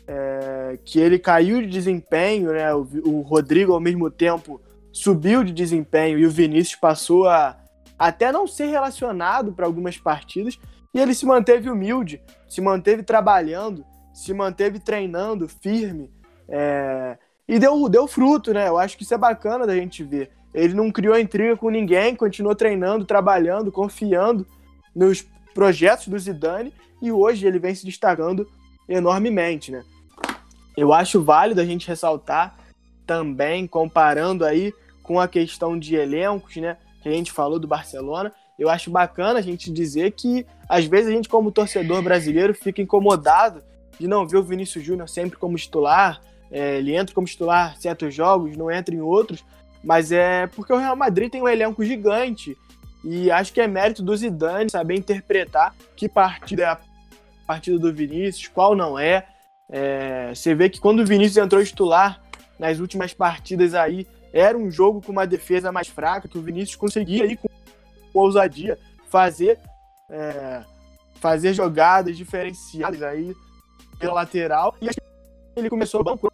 é, 0.06 0.78
que 0.84 1.00
ele 1.00 1.18
caiu 1.18 1.62
de 1.62 1.68
desempenho, 1.68 2.52
né? 2.52 2.74
O, 2.74 2.86
o, 3.06 3.20
Rodrigo, 3.22 3.72
ao 3.72 3.80
mesmo 3.80 4.10
tempo, 4.10 4.60
subiu 4.92 5.42
de 5.42 5.52
desempenho 5.52 6.18
e 6.18 6.26
o 6.26 6.30
Vinícius 6.30 6.78
passou 6.78 7.26
a 7.26 7.56
até 7.98 8.30
não 8.30 8.46
ser 8.46 8.66
relacionado 8.66 9.54
para 9.54 9.64
algumas 9.64 9.96
partidas. 9.96 10.58
E 10.92 11.00
ele 11.00 11.14
se 11.14 11.24
manteve 11.24 11.70
humilde, 11.70 12.20
se 12.46 12.60
manteve 12.60 13.02
trabalhando 13.02 13.82
se 14.16 14.32
manteve 14.32 14.78
treinando 14.78 15.46
firme 15.46 16.10
é, 16.48 17.18
e 17.46 17.58
deu, 17.58 17.86
deu 17.86 18.06
fruto, 18.06 18.54
né? 18.54 18.66
Eu 18.66 18.78
acho 18.78 18.96
que 18.96 19.02
isso 19.02 19.12
é 19.12 19.18
bacana 19.18 19.66
da 19.66 19.76
gente 19.76 20.02
ver. 20.02 20.30
Ele 20.54 20.72
não 20.72 20.90
criou 20.90 21.18
intriga 21.18 21.54
com 21.54 21.68
ninguém, 21.68 22.16
continuou 22.16 22.54
treinando, 22.54 23.04
trabalhando, 23.04 23.70
confiando 23.70 24.46
nos 24.94 25.20
projetos 25.52 26.08
do 26.08 26.18
Zidane 26.18 26.72
e 27.02 27.12
hoje 27.12 27.46
ele 27.46 27.58
vem 27.58 27.74
se 27.74 27.84
destacando 27.84 28.48
enormemente, 28.88 29.70
né? 29.70 29.84
Eu 30.74 30.94
acho 30.94 31.22
válido 31.22 31.60
a 31.60 31.64
gente 31.66 31.86
ressaltar 31.86 32.56
também, 33.06 33.66
comparando 33.66 34.46
aí 34.46 34.72
com 35.02 35.20
a 35.20 35.28
questão 35.28 35.78
de 35.78 35.94
elencos, 35.94 36.56
né? 36.56 36.78
Que 37.02 37.10
a 37.10 37.12
gente 37.12 37.30
falou 37.30 37.58
do 37.58 37.68
Barcelona. 37.68 38.32
Eu 38.58 38.70
acho 38.70 38.90
bacana 38.90 39.40
a 39.40 39.42
gente 39.42 39.70
dizer 39.70 40.12
que, 40.12 40.46
às 40.66 40.86
vezes, 40.86 41.08
a 41.08 41.12
gente, 41.12 41.28
como 41.28 41.52
torcedor 41.52 42.00
brasileiro, 42.00 42.54
fica 42.54 42.80
incomodado 42.80 43.62
de 43.98 44.06
não 44.06 44.26
ver 44.26 44.38
o 44.38 44.42
Vinícius 44.42 44.84
Júnior 44.84 45.08
sempre 45.08 45.38
como 45.38 45.56
titular. 45.56 46.20
É, 46.50 46.78
ele 46.78 46.94
entra 46.94 47.14
como 47.14 47.26
titular 47.26 47.74
em 47.76 47.80
certos 47.80 48.14
jogos, 48.14 48.56
não 48.56 48.70
entra 48.70 48.94
em 48.94 49.00
outros, 49.00 49.44
mas 49.82 50.12
é 50.12 50.46
porque 50.46 50.72
o 50.72 50.76
Real 50.76 50.96
Madrid 50.96 51.30
tem 51.30 51.42
um 51.42 51.48
elenco 51.48 51.84
gigante 51.84 52.56
e 53.04 53.30
acho 53.30 53.52
que 53.52 53.60
é 53.60 53.68
mérito 53.68 54.02
do 54.02 54.16
Zidane 54.16 54.70
saber 54.70 54.96
interpretar 54.96 55.74
que 55.94 56.08
partida 56.08 56.62
é 56.62 56.66
a 56.66 56.78
partida 57.46 57.78
do 57.78 57.94
Vinícius, 57.94 58.48
qual 58.48 58.74
não 58.74 58.98
é. 58.98 59.26
é 59.70 60.34
você 60.34 60.54
vê 60.54 60.68
que 60.68 60.80
quando 60.80 61.00
o 61.00 61.06
Vinícius 61.06 61.36
entrou 61.36 61.62
titular 61.64 62.20
nas 62.58 62.80
últimas 62.80 63.14
partidas 63.14 63.74
aí, 63.74 64.06
era 64.32 64.58
um 64.58 64.70
jogo 64.70 65.00
com 65.00 65.12
uma 65.12 65.26
defesa 65.26 65.70
mais 65.70 65.86
fraca, 65.88 66.26
que 66.26 66.36
o 66.36 66.42
Vinícius 66.42 66.76
conseguia 66.76 67.24
aí 67.24 67.36
com, 67.36 67.48
ousadia 68.12 68.78
fazer, 69.08 69.58
é, 70.10 70.62
fazer 71.20 71.54
jogadas 71.54 72.16
diferenciadas 72.16 73.02
aí 73.02 73.34
pela 73.98 74.14
lateral 74.14 74.74
e 74.80 74.88
ele 75.56 75.70
começou 75.70 76.04
banco 76.04 76.32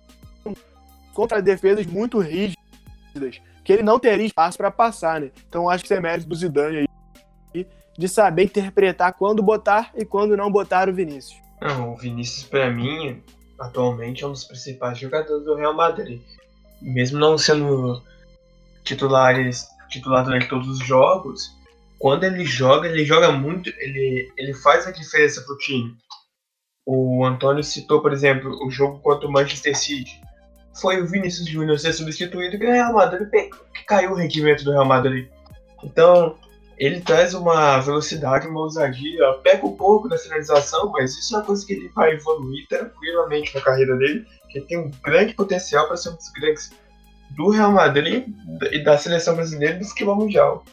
contra 1.14 1.42
defesas 1.42 1.86
muito 1.86 2.18
rígidas, 2.18 3.40
que 3.64 3.72
ele 3.72 3.82
não 3.82 3.98
teria 3.98 4.26
espaço 4.26 4.56
para 4.56 4.70
passar, 4.70 5.20
né? 5.20 5.30
Então 5.48 5.68
acho 5.68 5.84
que 5.84 5.94
é 5.94 6.00
mérito 6.00 6.28
do 6.28 6.34
Zidane 6.34 6.88
aí 7.54 7.66
de 7.96 8.08
saber 8.08 8.44
interpretar 8.44 9.12
quando 9.12 9.42
botar 9.42 9.90
e 9.94 10.04
quando 10.04 10.36
não 10.36 10.50
botar 10.50 10.88
o 10.88 10.94
Vinícius. 10.94 11.38
Não, 11.60 11.92
o 11.92 11.96
Vinícius 11.96 12.44
para 12.44 12.70
mim 12.70 13.22
atualmente 13.58 14.24
é 14.24 14.26
um 14.26 14.32
dos 14.32 14.44
principais 14.44 14.98
jogadores 14.98 15.44
do 15.44 15.54
Real 15.54 15.74
Madrid. 15.74 16.20
Mesmo 16.80 17.18
não 17.18 17.38
sendo 17.38 18.02
titulares 18.82 19.68
titular 19.88 20.24
durante 20.24 20.48
todos 20.48 20.66
os 20.68 20.78
jogos, 20.78 21.54
quando 21.98 22.24
ele 22.24 22.44
joga, 22.44 22.88
ele 22.88 23.04
joga 23.04 23.30
muito, 23.30 23.68
ele, 23.78 24.32
ele 24.36 24.54
faz 24.54 24.86
a 24.86 24.90
diferença 24.90 25.42
pro 25.42 25.56
time. 25.58 25.94
O 26.84 27.24
Antônio 27.24 27.62
citou, 27.62 28.02
por 28.02 28.12
exemplo, 28.12 28.58
o 28.66 28.70
jogo 28.70 28.98
contra 29.00 29.28
o 29.28 29.32
Manchester 29.32 29.76
City. 29.76 30.20
Foi 30.80 31.00
o 31.00 31.06
Vinícius 31.06 31.48
Júnior 31.48 31.78
ser 31.78 31.92
substituído 31.92 32.58
que 32.58 32.66
o 32.66 32.72
Real 32.72 32.92
Madrid 32.92 33.28
que 33.30 33.84
caiu 33.86 34.12
o 34.12 34.14
rendimento 34.14 34.64
do 34.64 34.72
Real 34.72 34.84
Madrid. 34.84 35.28
Então, 35.84 36.36
ele 36.78 37.00
traz 37.00 37.34
uma 37.34 37.78
velocidade, 37.78 38.48
uma 38.48 38.60
ousadia, 38.60 39.32
pega 39.44 39.64
um 39.64 39.76
pouco 39.76 40.08
da 40.08 40.18
finalização, 40.18 40.90
mas 40.90 41.16
isso 41.16 41.34
é 41.34 41.38
uma 41.38 41.44
coisa 41.44 41.64
que 41.64 41.74
ele 41.74 41.88
vai 41.90 42.12
evoluir 42.12 42.66
tranquilamente 42.68 43.54
na 43.54 43.60
carreira 43.60 43.96
dele, 43.96 44.26
que 44.50 44.60
tem 44.62 44.78
um 44.78 44.90
grande 45.04 45.34
potencial 45.34 45.86
para 45.86 45.96
ser 45.96 46.10
um 46.10 46.16
dos 46.16 46.30
grandes 46.30 46.72
do 47.30 47.50
Real 47.50 47.70
Madrid 47.70 48.26
e 48.72 48.82
da 48.82 48.98
seleção 48.98 49.36
brasileira 49.36 49.78
do 49.78 49.84
futebol 49.84 50.16
mundial. 50.16 50.64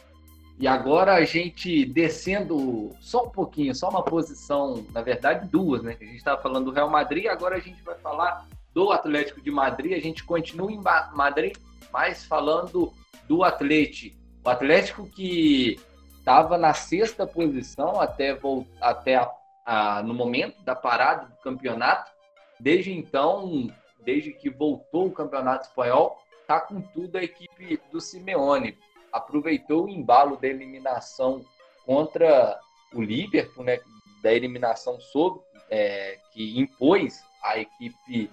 E 0.60 0.68
agora 0.68 1.14
a 1.14 1.24
gente 1.24 1.86
descendo 1.86 2.94
só 3.00 3.24
um 3.24 3.30
pouquinho, 3.30 3.74
só 3.74 3.88
uma 3.88 4.02
posição, 4.02 4.84
na 4.92 5.00
verdade 5.00 5.48
duas, 5.48 5.82
né? 5.82 5.96
A 5.98 6.04
gente 6.04 6.16
estava 6.16 6.42
falando 6.42 6.66
do 6.66 6.70
Real 6.70 6.90
Madrid, 6.90 7.28
agora 7.28 7.56
a 7.56 7.60
gente 7.60 7.82
vai 7.82 7.94
falar 7.94 8.46
do 8.74 8.92
Atlético 8.92 9.40
de 9.40 9.50
Madrid. 9.50 9.94
A 9.94 10.00
gente 10.00 10.22
continua 10.22 10.70
em 10.70 10.78
Madrid, 11.14 11.56
mas 11.90 12.26
falando 12.26 12.92
do 13.26 13.42
Atlético. 13.42 14.14
O 14.44 14.50
Atlético 14.50 15.06
que 15.08 15.80
estava 16.18 16.58
na 16.58 16.74
sexta 16.74 17.26
posição 17.26 17.98
até, 17.98 18.38
até 18.82 19.16
a, 19.16 19.30
a, 19.64 20.02
no 20.02 20.12
momento 20.12 20.62
da 20.62 20.76
parada 20.76 21.24
do 21.24 21.36
campeonato. 21.36 22.12
Desde 22.60 22.92
então, 22.92 23.70
desde 24.04 24.30
que 24.30 24.50
voltou 24.50 25.06
o 25.06 25.12
campeonato 25.12 25.68
espanhol, 25.68 26.20
está 26.42 26.60
com 26.60 26.82
tudo 26.82 27.16
a 27.16 27.22
equipe 27.22 27.80
do 27.90 27.98
Simeone 27.98 28.76
aproveitou 29.12 29.84
o 29.84 29.88
embalo 29.88 30.36
da 30.36 30.48
eliminação 30.48 31.44
contra 31.84 32.58
o 32.92 33.00
Liverpool, 33.00 33.64
né, 33.64 33.78
da 34.22 34.32
eliminação 34.32 35.00
sobre, 35.00 35.42
é, 35.68 36.18
que 36.32 36.58
impôs 36.58 37.22
a 37.42 37.58
equipe 37.58 38.30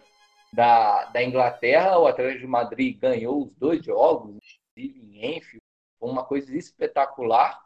da, 0.51 1.05
da 1.05 1.23
Inglaterra. 1.23 1.99
O 1.99 2.07
Atlético 2.07 2.41
de 2.41 2.47
Madrid 2.47 2.99
ganhou 2.99 3.43
os 3.43 3.53
dois 3.55 3.83
jogos, 3.83 4.37
inclusive 4.75 4.99
em 4.99 5.37
Enfield, 5.37 5.61
foi 5.99 6.09
uma 6.09 6.23
coisa 6.23 6.55
espetacular. 6.55 7.61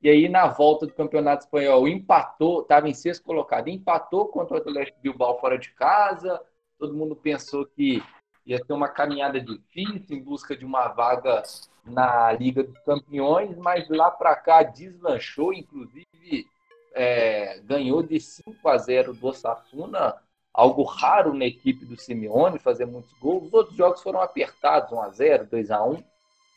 E 0.00 0.08
aí, 0.08 0.28
na 0.28 0.46
volta 0.46 0.86
do 0.86 0.94
Campeonato 0.94 1.44
Espanhol, 1.44 1.88
empatou, 1.88 2.62
estava 2.62 2.88
em 2.88 2.94
sexto 2.94 3.24
colocado, 3.24 3.68
empatou 3.68 4.28
contra 4.28 4.56
o 4.56 4.60
Atlético 4.60 5.00
Bilbao 5.00 5.40
fora 5.40 5.58
de 5.58 5.72
casa. 5.72 6.40
Todo 6.78 6.94
mundo 6.94 7.16
pensou 7.16 7.66
que 7.66 8.00
ia 8.46 8.64
ser 8.64 8.72
uma 8.72 8.88
caminhada 8.88 9.40
difícil 9.40 10.16
em 10.16 10.22
busca 10.22 10.56
de 10.56 10.64
uma 10.64 10.88
vaga 10.88 11.42
na 11.88 12.32
Liga 12.32 12.62
dos 12.62 12.78
Campeões, 12.80 13.56
mas 13.56 13.88
lá 13.88 14.10
para 14.10 14.34
cá 14.36 14.62
deslanchou, 14.62 15.52
inclusive 15.52 16.46
é, 16.94 17.60
ganhou 17.64 18.02
de 18.02 18.20
5 18.20 18.68
a 18.68 18.76
0 18.76 19.14
do 19.14 19.26
Osasuna, 19.26 20.16
algo 20.52 20.82
raro 20.82 21.34
na 21.34 21.44
equipe 21.44 21.84
do 21.84 21.96
Simeone, 21.96 22.58
fazer 22.58 22.86
muitos 22.86 23.12
gols. 23.20 23.46
Os 23.46 23.52
outros 23.52 23.76
jogos 23.76 24.02
foram 24.02 24.20
apertados, 24.20 24.92
1 24.92 25.00
a 25.00 25.08
0 25.10 25.46
2 25.46 25.70
a 25.70 25.84
1 25.84 26.02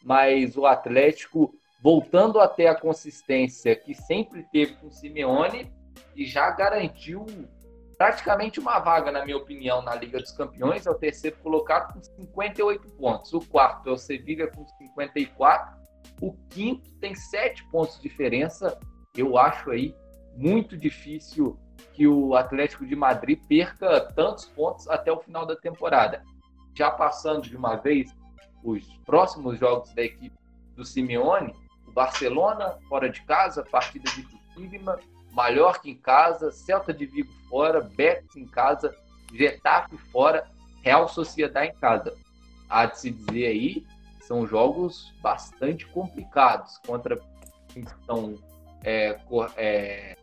mas 0.04 0.58
o 0.58 0.65
Atlético 0.65 1.54
voltando 1.82 2.39
até 2.39 2.67
a 2.67 2.76
consistência 2.76 3.76
que 3.76 3.94
sempre 3.94 4.44
teve 4.52 4.74
com 4.74 4.88
o 4.88 4.91
Simeone 4.91 5.72
e 6.15 6.26
já 6.26 6.50
garantiu 6.52 7.26
praticamente 8.02 8.60
uma 8.60 8.80
vaga, 8.80 9.12
na 9.12 9.24
minha 9.24 9.38
opinião, 9.38 9.80
na 9.84 9.94
Liga 9.94 10.18
dos 10.18 10.32
Campeões. 10.32 10.88
É 10.88 10.90
o 10.90 10.96
terceiro 10.96 11.38
colocado 11.38 11.94
com 11.94 12.02
58 12.02 12.90
pontos. 12.94 13.32
O 13.32 13.40
quarto 13.42 13.88
é 13.90 13.92
o 13.92 13.98
Sevilha 13.98 14.48
com 14.48 14.66
54. 14.66 15.80
O 16.20 16.34
quinto 16.50 16.92
tem 16.94 17.14
7 17.14 17.64
pontos 17.66 17.98
de 17.98 18.10
diferença. 18.10 18.80
Eu 19.16 19.38
acho 19.38 19.70
aí 19.70 19.96
muito 20.36 20.76
difícil 20.76 21.60
que 21.94 22.08
o 22.08 22.34
Atlético 22.34 22.88
de 22.88 22.96
Madrid 22.96 23.40
perca 23.48 24.02
tantos 24.16 24.46
pontos 24.46 24.90
até 24.90 25.12
o 25.12 25.20
final 25.20 25.46
da 25.46 25.56
temporada. 25.56 26.24
Já 26.76 26.90
passando 26.90 27.44
de 27.44 27.56
uma 27.56 27.76
vez 27.76 28.12
os 28.64 28.84
próximos 29.06 29.60
jogos 29.60 29.94
da 29.94 30.02
equipe 30.02 30.36
do 30.76 30.84
Simeone, 30.84 31.54
o 31.86 31.92
Barcelona 31.92 32.80
fora 32.90 33.12
de 33.12 33.22
casa, 33.26 33.64
partida 33.64 34.10
dificílima, 34.10 34.98
Mallorca 35.32 35.89
em 35.89 35.96
casa, 35.96 36.52
Celta 36.52 36.94
de 36.94 37.06
Vigo 37.06 37.32
fora, 37.50 37.82
Betis 37.82 38.36
em 38.36 38.46
casa, 38.46 38.96
Getafe 39.34 39.98
fora, 40.12 40.50
Real 40.84 41.08
Sociedade 41.08 41.72
em 41.72 41.80
casa. 41.80 42.13
Há 42.70 42.86
de 42.86 43.00
se 43.00 43.12
dizer 43.12 43.48
aí, 43.48 43.86
são 44.22 44.48
jogos 44.48 45.13
bastante 45.22 45.86
complicados 45.88 46.78
contra 46.86 47.17
que 47.70 47.80
estão 47.80 48.36
é, 48.84 49.20
é, 49.58 50.17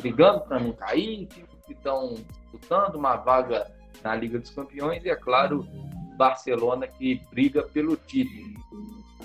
brigando 0.00 0.40
para 0.42 0.60
não 0.60 0.72
cair, 0.72 1.26
que 1.26 1.72
estão 1.72 2.14
disputando 2.14 2.96
uma 2.96 3.16
vaga 3.16 3.70
na 4.02 4.14
Liga 4.14 4.38
dos 4.38 4.50
Campeões 4.50 5.04
e, 5.04 5.10
é 5.10 5.16
claro, 5.16 5.66
Barcelona 6.16 6.86
que 6.86 7.22
briga 7.30 7.62
pelo 7.62 7.96
título. 7.96 8.60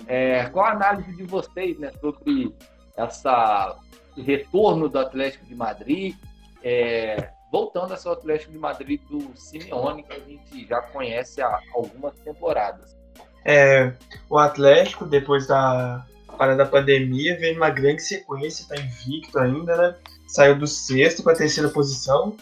É, 0.08 0.46
qual 0.50 0.66
a 0.66 0.72
análise 0.72 1.16
de 1.16 1.24
vocês 1.24 1.78
né, 1.80 1.92
sobre 2.00 2.54
essa 2.96 3.78
retorno 4.22 4.90
do 4.90 5.00
Atlético 5.00 5.46
de 5.46 5.56
Madrid, 5.56 6.16
é, 6.64 7.30
voltando 7.52 7.94
a 7.94 7.98
ser 7.98 8.10
o 8.10 8.12
Atlético 8.12 8.52
de 8.52 8.58
Madrid 8.58 9.02
do 9.10 9.32
Simeone, 9.36 10.04
que 10.04 10.14
a 10.14 10.20
gente 10.20 10.68
já 10.68 10.82
conhece 10.82 11.42
há 11.42 11.60
algumas 11.74 12.14
temporadas. 12.20 12.96
É, 13.44 13.94
o 14.30 14.38
Atlético, 14.38 15.06
depois 15.06 15.46
da 15.46 16.06
parada 16.38 16.58
da 16.58 16.66
pandemia, 16.66 17.38
veio 17.38 17.56
uma 17.56 17.70
grande 17.70 18.02
sequência, 18.02 18.64
está 18.64 18.76
invicto 18.76 19.38
ainda, 19.40 19.76
né? 19.78 19.96
Saiu 20.28 20.58
do 20.58 20.68
sexto 20.68 21.24
para 21.24 21.34
a 21.34 21.38
terceira 21.38 21.70
posição. 21.70 22.36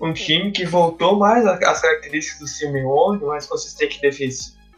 Um 0.00 0.12
time 0.12 0.50
que 0.50 0.66
voltou 0.66 1.16
mais 1.18 1.46
às 1.46 1.80
características 1.80 2.40
do 2.40 2.46
Simeone, 2.46 3.24
mais 3.24 3.46
consistente 3.46 4.00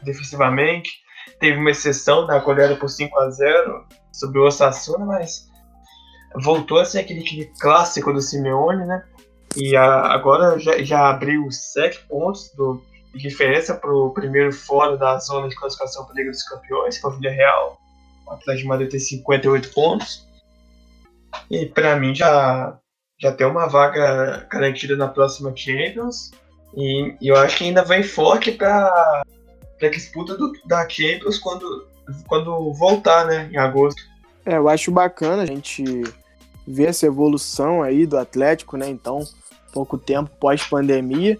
defensivamente. 0.03 1.03
Teve 1.41 1.59
uma 1.59 1.71
exceção 1.71 2.27
da 2.27 2.39
goleada 2.39 2.77
por 2.77 2.89
5 2.89 3.19
a 3.19 3.31
0 3.31 3.87
sobre 4.13 4.39
o 4.39 4.47
Osasuna, 4.47 5.05
mas 5.05 5.51
voltou 6.43 6.79
a 6.79 6.85
ser 6.85 7.01
aquele 7.01 7.23
time 7.23 7.47
clássico 7.61 8.13
do 8.13 8.21
Simeone, 8.21 8.85
né? 8.87 9.05
E 9.57 9.77
a, 9.77 10.13
agora 10.13 10.59
já, 10.59 10.83
já 10.83 11.09
abriu 11.09 11.51
sete 11.51 12.01
pontos 12.09 12.51
do, 12.57 12.83
de 13.13 13.21
diferença 13.21 13.75
para 13.75 13.93
o 13.93 14.11
primeiro 14.11 14.53
fora 14.53 14.97
da 14.97 15.19
zona 15.19 15.49
de 15.49 15.55
classificação 15.55 16.05
para 16.05 16.15
a 16.15 16.17
Liga 16.17 16.31
dos 16.31 16.43
Campeões, 16.43 16.99
que 16.99 17.07
é 17.07 17.09
o 17.09 17.13
Villarreal. 17.13 17.79
O 18.27 18.33
Atlético 18.33 18.63
de 18.63 18.69
Madrid 18.69 18.91
tem 18.91 19.01
58 19.01 19.71
pontos. 19.71 20.27
E 21.51 21.67
para 21.67 21.97
mim 21.97 22.15
já, 22.15 22.79
já 23.21 23.33
tem 23.33 23.47
uma 23.47 23.67
vaga 23.67 24.47
garantida 24.51 24.97
na 24.97 25.09
próxima 25.09 25.55
Champions. 25.55 26.33
E, 26.77 27.15
e 27.21 27.29
eu 27.29 27.37
acho 27.37 27.59
que 27.59 27.65
ainda 27.65 27.85
vem 27.85 28.03
forte 28.03 28.51
para 28.53 29.23
a 29.81 29.89
disputa 29.89 30.37
do, 30.37 30.53
da 30.67 30.89
Champions 30.89 31.39
quando, 31.39 31.87
quando 32.27 32.73
voltar, 32.73 33.27
né? 33.27 33.49
Em 33.53 33.57
agosto. 33.57 34.03
É, 34.45 34.57
eu 34.57 34.69
acho 34.69 34.91
bacana 34.91 35.43
a 35.43 35.47
gente 35.47 35.85
ver 36.67 36.89
essa 36.89 37.07
evolução 37.07 37.83
aí 37.83 38.07
do 38.07 38.19
Atlético, 38.19 38.77
né? 38.77 38.89
Então, 38.89 39.21
pouco 39.73 39.99
tempo 39.99 40.31
pós-pandemia, 40.39 41.39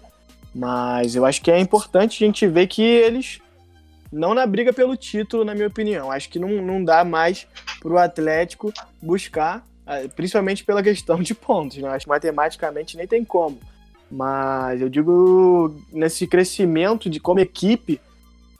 mas 0.53 1.15
eu 1.15 1.25
acho 1.25 1.41
que 1.41 1.51
é 1.51 1.59
importante 1.59 2.23
a 2.23 2.27
gente 2.27 2.47
ver 2.47 2.67
que 2.67 2.81
eles 2.81 3.39
não 4.11 4.33
na 4.33 4.45
briga 4.45 4.71
pelo 4.71 4.95
título, 4.95 5.43
na 5.43 5.53
minha 5.53 5.67
opinião. 5.67 6.11
Acho 6.11 6.29
que 6.29 6.39
não, 6.39 6.61
não 6.61 6.83
dá 6.83 7.03
mais 7.03 7.47
para 7.81 7.91
o 7.91 7.97
Atlético 7.97 8.71
buscar, 9.01 9.65
ah, 9.85 9.97
principalmente 10.15 10.63
pela 10.63 10.81
questão 10.81 11.21
de 11.21 11.33
pontos. 11.35 11.77
Né? 11.77 11.89
Acho 11.89 12.05
que 12.05 12.09
matematicamente 12.09 12.95
nem 12.95 13.07
tem 13.07 13.25
como. 13.25 13.59
Mas 14.09 14.81
eu 14.81 14.87
digo 14.87 15.75
nesse 15.91 16.27
crescimento 16.27 17.09
de 17.09 17.19
como 17.19 17.39
equipe 17.39 17.99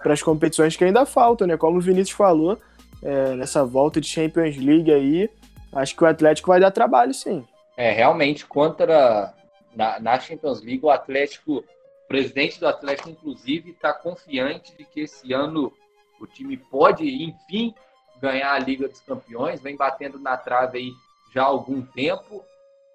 para 0.01 0.13
as 0.13 0.21
competições 0.21 0.75
que 0.75 0.83
ainda 0.83 1.05
faltam, 1.05 1.47
né? 1.47 1.55
Como 1.55 1.77
o 1.77 1.81
Vinícius 1.81 2.17
falou, 2.17 2.59
é, 3.01 3.35
nessa 3.35 3.63
volta 3.63 4.01
de 4.01 4.07
Champions 4.07 4.57
League 4.57 4.91
aí, 4.91 5.29
acho 5.75 5.95
que 5.95 6.03
o 6.03 6.07
Atlético 6.07 6.47
vai 6.47 6.59
dar 6.59 6.71
trabalho, 6.71 7.13
sim. 7.13 7.45
É, 7.77 7.91
realmente, 7.91 8.45
contra 8.45 9.33
na, 9.75 9.99
na 9.99 10.19
Champions 10.19 10.61
League, 10.61 10.83
o 10.83 10.89
Atlético, 10.89 11.57
o 11.57 12.07
presidente 12.07 12.59
do 12.59 12.67
Atlético, 12.67 13.09
inclusive, 13.09 13.71
está 13.71 13.93
confiante 13.93 14.75
de 14.75 14.85
que 14.85 15.01
esse 15.01 15.33
ano 15.33 15.71
o 16.19 16.25
time 16.25 16.55
pode, 16.55 17.05
enfim, 17.05 17.75
ganhar 18.21 18.53
a 18.53 18.59
Liga 18.59 18.87
dos 18.87 19.01
Campeões, 19.01 19.61
vem 19.61 19.75
batendo 19.75 20.17
na 20.17 20.37
trave 20.37 20.77
aí 20.77 20.91
já 21.33 21.43
há 21.43 21.47
algum 21.47 21.81
tempo. 21.81 22.43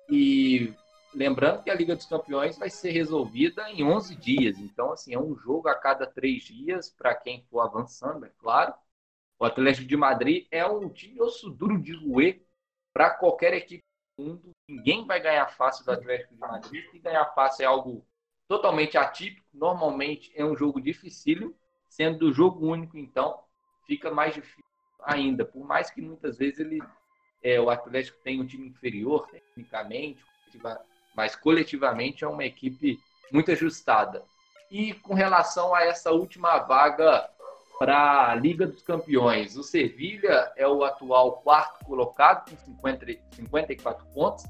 E 0.08 0.72
lembrando 1.14 1.62
que 1.62 1.70
a 1.70 1.74
Liga 1.74 1.94
dos 1.94 2.06
Campeões 2.06 2.58
vai 2.58 2.70
ser 2.70 2.90
resolvida 2.90 3.70
em 3.70 3.84
11 3.84 4.16
dias. 4.16 4.58
Então, 4.58 4.92
assim, 4.92 5.14
é 5.14 5.18
um 5.18 5.36
jogo 5.36 5.68
a 5.68 5.74
cada 5.74 6.06
três 6.06 6.44
dias 6.44 6.90
para 6.90 7.14
quem 7.14 7.44
for 7.50 7.60
avançando, 7.60 8.24
é 8.24 8.30
claro. 8.38 8.72
O 9.38 9.44
Atlético 9.44 9.86
de 9.86 9.96
Madrid 9.96 10.46
é 10.50 10.66
um 10.66 10.88
time 10.88 11.20
osso 11.20 11.50
duro 11.50 11.78
de 11.80 11.94
roer 11.94 12.42
para 12.92 13.10
qualquer 13.10 13.54
equipe 13.54 13.84
do 14.18 14.24
mundo. 14.24 14.50
Ninguém 14.68 15.06
vai 15.06 15.20
ganhar 15.20 15.46
fácil 15.48 15.84
do 15.84 15.92
Atlético 15.92 16.34
de 16.34 16.40
Madrid. 16.40 16.84
Ganhar 17.02 17.26
fácil 17.34 17.62
é 17.62 17.66
algo 17.66 18.06
totalmente 18.48 18.98
atípico. 18.98 19.46
Normalmente 19.52 20.32
é 20.34 20.44
um 20.44 20.56
jogo 20.56 20.80
dificílimo, 20.80 21.54
sendo 21.88 22.18
do 22.18 22.32
jogo 22.32 22.66
único, 22.66 22.98
então 22.98 23.42
fica 23.86 24.10
mais 24.10 24.34
difícil 24.34 24.64
ainda. 25.02 25.44
Por 25.44 25.64
mais 25.64 25.90
que 25.90 26.00
muitas 26.00 26.38
vezes 26.38 26.60
ele, 26.60 26.80
é, 27.42 27.60
o 27.60 27.70
Atlético 27.70 28.18
tenha 28.22 28.42
um 28.42 28.46
time 28.46 28.68
inferior 28.68 29.28
tecnicamente, 29.28 30.22
mas 31.14 31.34
coletivamente 31.34 32.24
é 32.24 32.28
uma 32.28 32.44
equipe 32.44 32.98
muito 33.32 33.50
ajustada. 33.50 34.24
E 34.70 34.94
com 34.94 35.14
relação 35.14 35.74
a 35.74 35.82
essa 35.82 36.12
última 36.12 36.58
vaga 36.58 37.28
para 37.80 38.30
a 38.30 38.34
Liga 38.34 38.66
dos 38.66 38.82
Campeões. 38.82 39.56
O 39.56 39.62
Sevilha 39.62 40.52
é 40.54 40.68
o 40.68 40.84
atual 40.84 41.40
quarto 41.40 41.82
colocado, 41.86 42.50
com 42.50 42.56
50, 42.58 43.06
54 43.32 44.06
pontos, 44.12 44.44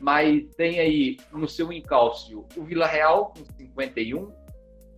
mas 0.00 0.42
tem 0.56 0.80
aí 0.80 1.18
no 1.30 1.46
seu 1.46 1.70
encalço 1.70 2.46
o 2.56 2.64
Vila 2.64 2.86
Real 2.86 3.34
com 3.36 3.44
51, 3.44 4.32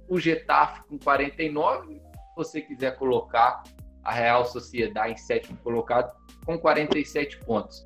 o 0.09 0.21
Getafe 0.21 0.85
com 0.85 0.97
49, 1.01 1.95
se 1.95 2.01
você 2.37 2.63
quiser 2.63 2.97
colocar 2.97 3.65
a 4.05 4.13
Real 4.13 4.45
Sociedade 4.45 5.15
em 5.15 5.17
sétimo 5.17 5.59
colocado, 5.59 6.17
com 6.47 6.57
47 6.57 7.41
pontos. 7.41 7.85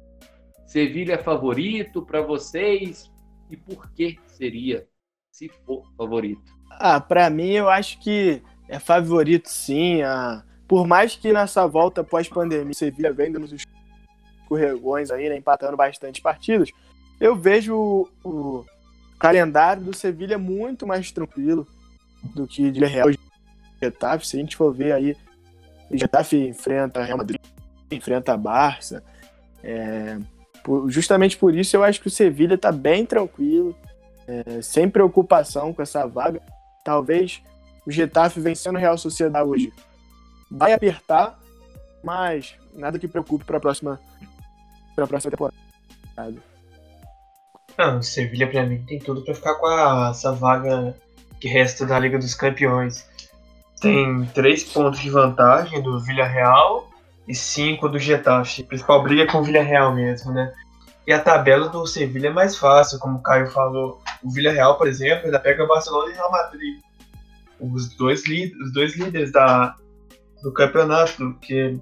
Sevilha 0.66 1.14
é 1.14 1.18
favorito 1.18 2.02
para 2.02 2.20
vocês? 2.20 3.10
E 3.48 3.56
por 3.56 3.90
que 3.92 4.18
seria, 4.26 4.86
se 5.30 5.48
for 5.48 5.82
favorito? 5.96 6.52
Ah, 6.72 7.00
para 7.00 7.30
mim 7.30 7.52
eu 7.52 7.70
acho 7.70 7.98
que 8.00 8.42
é 8.72 8.78
favorito 8.78 9.50
sim. 9.50 10.02
A... 10.02 10.42
Por 10.66 10.86
mais 10.86 11.14
que 11.14 11.30
nessa 11.30 11.66
volta 11.66 12.02
pós-pandemia 12.02 12.72
Sevilha 12.72 13.12
venha 13.12 13.38
nos 13.38 13.52
escorregões 13.52 15.10
aí, 15.10 15.28
né, 15.28 15.36
empatando 15.36 15.76
bastante 15.76 16.22
partidas, 16.22 16.70
eu 17.20 17.36
vejo 17.36 18.08
o, 18.24 18.64
calendário 19.18 19.82
do 19.82 19.94
Sevilha 19.94 20.38
muito 20.38 20.86
mais 20.86 21.12
tranquilo 21.12 21.66
do 22.34 22.46
que 22.46 22.70
de 22.70 22.82
Real 22.84 23.10
e 23.10 23.18
Getafe. 23.80 24.26
Se 24.26 24.36
a 24.36 24.40
gente 24.40 24.56
for 24.56 24.72
ver 24.72 24.92
aí, 24.92 25.14
o 25.90 25.98
Getafe 25.98 26.48
enfrenta 26.48 27.04
Real 27.04 27.18
Madrid, 27.18 27.40
enfrenta 27.90 28.32
a 28.32 28.36
Barça. 28.38 29.04
É, 29.62 30.18
justamente 30.88 31.36
por 31.36 31.54
isso 31.54 31.76
eu 31.76 31.84
acho 31.84 32.00
que 32.00 32.08
o 32.08 32.10
Sevilha 32.10 32.54
está 32.54 32.72
bem 32.72 33.04
tranquilo, 33.04 33.76
é, 34.26 34.62
sem 34.62 34.88
preocupação 34.88 35.74
com 35.74 35.82
essa 35.82 36.06
vaga. 36.06 36.40
Talvez 36.82 37.42
o 37.86 37.90
Getafe 37.90 38.40
vencendo 38.40 38.76
o 38.76 38.78
Real 38.78 38.96
Sociedade 38.96 39.48
hoje 39.48 39.72
vai 40.50 40.72
apertar, 40.72 41.38
mas 42.02 42.54
nada 42.74 42.98
que 42.98 43.08
preocupe 43.08 43.44
para 43.44 43.56
a 43.56 43.60
próxima 43.60 44.00
para 44.94 45.04
a 45.04 45.08
próxima 45.08 45.30
temporada. 45.30 45.56
Não, 47.78 47.98
o 47.98 48.02
Sevilha 48.02 48.46
para 48.50 48.66
mim 48.66 48.84
tem 48.86 48.98
tudo 48.98 49.22
para 49.22 49.34
ficar 49.34 49.54
com 49.54 49.66
a, 49.66 50.10
essa 50.10 50.32
vaga 50.32 50.94
que 51.40 51.48
resta 51.48 51.86
da 51.86 51.98
Liga 51.98 52.18
dos 52.18 52.34
Campeões. 52.34 53.06
Tem 53.80 54.24
três 54.26 54.62
pontos 54.62 55.00
de 55.00 55.10
vantagem 55.10 55.82
do 55.82 55.98
Villarreal 56.00 56.88
e 57.26 57.34
cinco 57.34 57.88
do 57.88 57.98
Getafe. 57.98 58.62
A 58.62 58.66
principal 58.66 59.02
briga 59.02 59.22
é 59.22 59.26
com 59.26 59.38
o 59.38 59.42
Villarreal 59.42 59.94
mesmo, 59.94 60.32
né? 60.32 60.52
E 61.06 61.12
a 61.12 61.18
tabela 61.18 61.68
do 61.68 61.84
Sevilha 61.86 62.28
é 62.28 62.32
mais 62.32 62.56
fácil, 62.56 62.98
como 63.00 63.18
o 63.18 63.22
Caio 63.22 63.50
falou. 63.50 64.00
O 64.22 64.30
Villarreal, 64.30 64.78
por 64.78 64.86
exemplo, 64.86 65.24
ainda 65.24 65.40
pega 65.40 65.66
Barcelona 65.66 66.12
e 66.12 66.14
Real 66.14 66.30
Madrid. 66.30 66.80
Os 67.62 67.94
dois, 67.96 68.22
os 68.22 68.72
dois 68.72 68.96
líderes 68.96 69.30
da, 69.30 69.76
do 70.42 70.52
campeonato, 70.52 71.34
que 71.40 71.78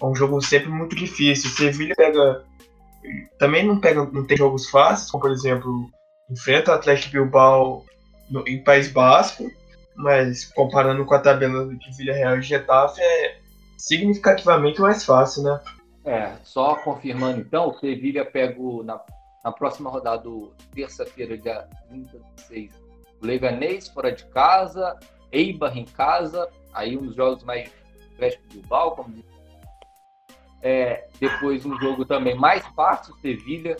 é 0.00 0.04
um 0.04 0.14
jogo 0.14 0.40
sempre 0.42 0.68
muito 0.68 0.94
difícil. 0.94 1.50
Sevilha 1.50 1.94
pega. 1.96 2.44
Também 3.38 3.66
não, 3.66 3.80
pega, 3.80 4.04
não 4.04 4.24
tem 4.24 4.36
jogos 4.36 4.68
fáceis, 4.68 5.10
como 5.10 5.22
por 5.22 5.30
exemplo, 5.30 5.90
enfrenta 6.30 6.70
o 6.70 6.74
Atlético 6.74 7.12
Bilbao 7.12 7.84
no, 8.30 8.46
em 8.48 8.62
País 8.62 8.88
Basco, 8.88 9.50
mas 9.94 10.44
comparando 10.44 11.04
com 11.04 11.14
a 11.14 11.18
tabela 11.18 11.66
de 11.66 11.96
Villarreal 11.96 12.38
e 12.38 12.42
Getafe, 12.42 13.00
é 13.00 13.38
significativamente 13.76 14.80
mais 14.80 15.04
fácil, 15.04 15.42
né? 15.42 15.60
É, 16.04 16.32
só 16.42 16.76
confirmando 16.76 17.40
então, 17.40 17.68
o 17.68 17.78
Sevilha 17.78 18.24
pega 18.24 18.58
na, 18.84 19.00
na 19.44 19.52
próxima 19.52 19.90
rodada, 19.90 20.28
terça-feira, 20.74 21.36
dia 21.36 21.66
36, 21.88 22.72
o 22.76 22.83
Leganês 23.24 23.88
fora 23.88 24.12
de 24.12 24.24
casa, 24.26 24.98
Eibar 25.32 25.76
em 25.76 25.84
casa, 25.84 26.48
aí 26.72 26.96
uns 26.96 27.14
jogos 27.14 27.42
mais 27.42 27.70
Atlético 28.12 28.44
Bilbao, 28.52 28.94
como. 28.94 29.24
É, 30.62 31.08
depois 31.20 31.66
um 31.66 31.78
jogo 31.78 32.04
também 32.04 32.34
mais 32.34 32.64
fácil, 32.68 33.14
Sevilha 33.16 33.76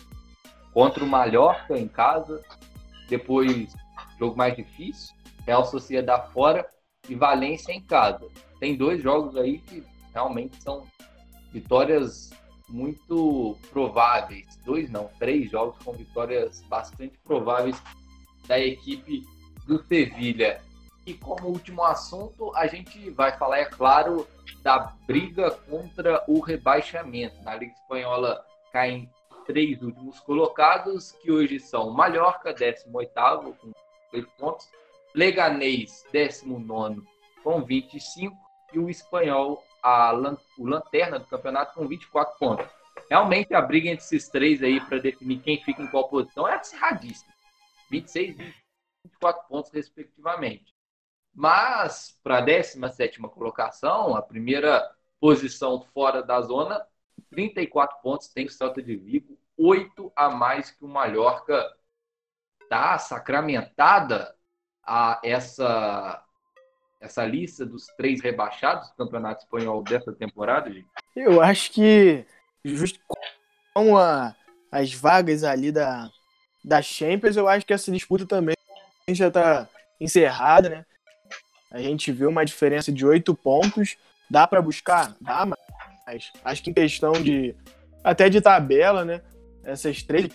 contra 0.73 1.05
o 1.05 1.07
Mallorca 1.07 1.79
em 1.79 1.89
casa. 1.89 2.43
Depois, 3.09 3.75
jogo 4.19 4.37
mais 4.37 4.57
difícil, 4.57 5.15
Real 5.47 5.65
Sociedade 5.65 6.33
fora 6.33 6.69
e 7.09 7.15
Valência 7.15 7.73
em 7.73 7.81
casa. 7.81 8.27
Tem 8.59 8.77
dois 8.77 9.03
jogos 9.03 9.37
aí 9.37 9.59
que 9.59 9.85
realmente 10.13 10.63
são 10.63 10.85
vitórias 11.53 12.31
muito 12.69 13.57
prováveis. 13.71 14.59
Dois 14.65 14.91
não, 14.91 15.09
três 15.19 15.51
jogos 15.51 15.83
com 15.85 15.93
vitórias 15.93 16.63
bastante 16.63 17.17
prováveis 17.19 17.81
da 18.47 18.59
equipe 18.59 19.25
do 19.67 19.83
Sevilha. 19.87 20.61
E 21.07 21.15
como 21.15 21.49
último 21.49 21.83
assunto, 21.83 22.55
a 22.57 22.67
gente 22.67 23.11
vai 23.11 23.37
falar, 23.37 23.59
é 23.59 23.65
claro, 23.67 24.27
da 24.63 24.93
briga 25.07 25.51
contra 25.51 26.25
o 26.27 26.41
rebaixamento. 26.41 27.43
Na 27.43 27.55
Liga 27.55 27.73
Espanhola 27.73 28.45
caem 28.73 29.11
três 29.47 29.83
últimos 29.83 30.19
colocados, 30.21 31.13
que 31.13 31.31
hoje 31.31 31.61
são 31.61 31.91
Mallorca, 31.91 32.55
18 32.55 33.13
com 33.61 33.73
8 34.13 34.31
pontos, 34.39 34.69
Leganês, 35.15 36.05
19 36.11 37.03
com 37.43 37.63
25, 37.63 38.35
e 38.73 38.79
o 38.79 38.89
Espanhol 38.89 39.63
a, 39.83 40.13
o 40.59 40.67
lanterna 40.67 41.19
do 41.19 41.27
campeonato 41.27 41.75
com 41.75 41.87
24 41.87 42.39
pontos. 42.39 42.67
Realmente 43.11 43.55
a 43.55 43.61
briga 43.61 43.91
entre 43.91 44.05
esses 44.05 44.29
três 44.29 44.63
aí 44.63 44.81
para 44.81 44.99
definir 44.99 45.41
quem 45.41 45.63
fica 45.63 45.83
em 45.83 45.87
qual 45.87 46.09
posição 46.09 46.49
é 46.49 46.55
acirradíssima. 46.55 47.33
26 47.91 48.39
e 48.39 48.55
24 49.05 49.49
pontos, 49.49 49.71
respectivamente. 49.73 50.75
Mas, 51.35 52.19
para 52.23 52.39
a 52.39 52.41
17 52.41 53.21
colocação, 53.21 54.17
a 54.17 54.23
primeira 54.23 54.89
posição 55.21 55.81
fora 55.93 56.23
da 56.23 56.41
zona, 56.41 56.87
34 57.31 57.99
pontos 58.03 58.29
tem 58.29 58.47
o 58.47 58.51
Celta 58.51 58.83
de 58.83 58.97
Vigo, 58.97 59.39
8 59.57 60.13
a 60.15 60.31
mais 60.31 60.71
que 60.71 60.85
o 60.85 60.89
Mallorca. 60.89 61.73
Tá 62.69 62.99
sacramentada 62.99 64.35
a 64.83 65.21
essa 65.23 66.25
essa 66.99 67.25
lista 67.27 67.67
dos 67.67 67.87
três 67.99 68.23
rebaixados 68.23 68.89
do 68.89 68.97
Campeonato 68.97 69.45
Espanhol 69.45 69.83
dessa 69.83 70.11
temporada, 70.15 70.73
gente? 70.73 70.89
Eu 71.15 71.43
acho 71.43 71.71
que 71.71 72.25
justo 72.65 72.99
com 73.75 73.99
a, 73.99 74.35
as 74.73 74.95
vagas 74.95 75.45
ali 75.45 75.71
da, 75.71 76.11
da 76.65 76.81
Champions, 76.81 77.37
eu 77.37 77.47
acho 77.47 77.67
que 77.67 77.75
essa 77.75 77.93
disputa 77.93 78.27
também 78.27 78.57
já 79.13 79.29
está 79.29 79.69
encerrada, 80.01 80.69
né? 80.69 80.87
A 81.71 81.79
gente 81.81 82.11
viu 82.13 82.31
uma 82.31 82.45
diferença 82.45 82.91
de 82.91 83.05
oito 83.05 83.35
pontos. 83.35 83.97
Dá 84.31 84.47
para 84.47 84.63
buscar? 84.63 85.15
Dá, 85.21 85.45
mas 85.45 86.33
acho 86.45 86.63
que 86.63 86.71
em 86.71 86.75
questão 86.75 87.13
de 87.13 87.55
até 88.03 88.31
de 88.31 88.41
tabela, 88.41 89.05
né? 89.05 89.21
Essas 89.65 90.03
três 90.03 90.31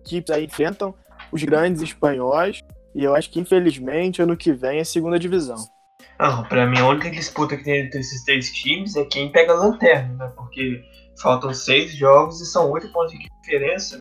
equipes 0.00 0.30
aí 0.30 0.44
enfrentam 0.44 0.94
os 1.32 1.42
grandes 1.42 1.82
espanhóis. 1.82 2.60
E 2.94 3.02
eu 3.02 3.14
acho 3.14 3.30
que, 3.30 3.40
infelizmente, 3.40 4.22
ano 4.22 4.36
que 4.36 4.52
vem 4.52 4.78
é 4.78 4.84
segunda 4.84 5.18
divisão. 5.18 5.66
Não, 6.18 6.44
pra 6.44 6.66
mim 6.66 6.78
a 6.78 6.86
única 6.86 7.10
disputa 7.10 7.56
que 7.56 7.64
tem 7.64 7.86
entre 7.86 7.98
esses 7.98 8.22
três 8.24 8.52
times 8.52 8.94
é 8.94 9.04
quem 9.04 9.32
pega 9.32 9.52
a 9.52 9.56
lanterna, 9.56 10.14
né? 10.14 10.32
Porque 10.36 10.84
faltam 11.20 11.52
seis 11.52 11.92
jogos 11.92 12.40
e 12.40 12.46
são 12.46 12.70
oito 12.70 12.92
pontos 12.92 13.12
de 13.12 13.28
diferença. 13.42 14.00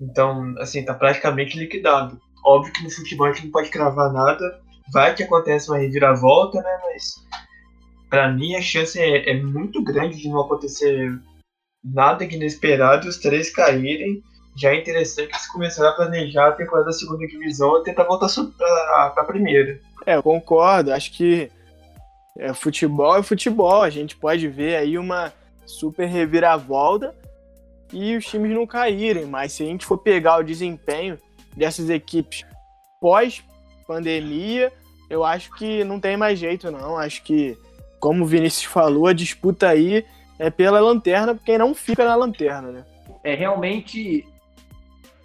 Então, 0.00 0.54
assim, 0.58 0.82
tá 0.82 0.94
praticamente 0.94 1.58
liquidado. 1.58 2.18
Óbvio 2.44 2.72
que 2.72 2.82
no 2.82 2.90
futebol 2.90 3.26
a 3.26 3.32
gente 3.32 3.44
não 3.44 3.52
pode 3.52 3.70
cravar 3.70 4.12
nada. 4.12 4.60
Vai 4.92 5.14
que 5.14 5.22
acontece 5.22 5.70
uma 5.70 5.78
reviravolta, 5.78 6.60
né? 6.60 6.78
Mas 6.84 7.14
para 8.10 8.30
mim 8.30 8.54
a 8.54 8.60
chance 8.60 8.98
é, 8.98 9.30
é, 9.30 9.42
muito 9.42 9.82
grande 9.82 10.18
de 10.18 10.28
não 10.28 10.40
acontecer 10.40 11.18
nada 11.82 12.26
que 12.26 12.36
inesperado 12.36 13.08
os 13.08 13.16
três 13.16 13.50
caírem. 13.50 14.22
Já 14.54 14.70
é 14.70 14.80
interessante 14.80 15.34
se 15.38 15.50
começar 15.50 15.88
a 15.88 15.92
planejar 15.92 16.48
a 16.48 16.52
temporada 16.52 16.86
da 16.86 16.92
segunda 16.92 17.26
divisão 17.26 17.78
e 17.78 17.84
tentar 17.84 18.04
voltar 18.04 18.28
para 19.14 19.22
a 19.22 19.24
primeira. 19.24 19.80
É, 20.04 20.16
eu 20.16 20.22
concordo. 20.22 20.92
Acho 20.92 21.10
que 21.12 21.50
é, 22.38 22.52
futebol 22.52 23.16
é 23.16 23.22
futebol. 23.22 23.82
A 23.82 23.90
gente 23.90 24.16
pode 24.16 24.46
ver 24.48 24.76
aí 24.76 24.98
uma 24.98 25.32
super 25.64 26.06
reviravolta 26.06 27.14
e 27.92 28.14
os 28.16 28.26
times 28.26 28.52
não 28.52 28.66
caírem. 28.66 29.24
Mas 29.24 29.52
se 29.52 29.62
a 29.62 29.66
gente 29.66 29.86
for 29.86 29.96
pegar 29.96 30.38
o 30.38 30.44
desempenho 30.44 31.18
dessas 31.56 31.90
equipes 31.90 32.44
pós-pandemia, 33.00 34.72
eu 35.10 35.24
acho 35.24 35.52
que 35.54 35.84
não 35.84 36.00
tem 36.00 36.16
mais 36.16 36.38
jeito, 36.38 36.70
não. 36.70 36.96
Acho 36.96 37.22
que, 37.22 37.58
como 38.00 38.24
o 38.24 38.26
Vinícius 38.26 38.64
falou, 38.64 39.06
a 39.06 39.12
disputa 39.12 39.68
aí 39.68 40.06
é 40.38 40.50
pela 40.50 40.80
lanterna, 40.80 41.38
quem 41.44 41.58
não 41.58 41.74
fica 41.74 42.04
na 42.04 42.14
lanterna, 42.14 42.70
né? 42.70 42.84
É 43.22 43.34
realmente 43.34 44.26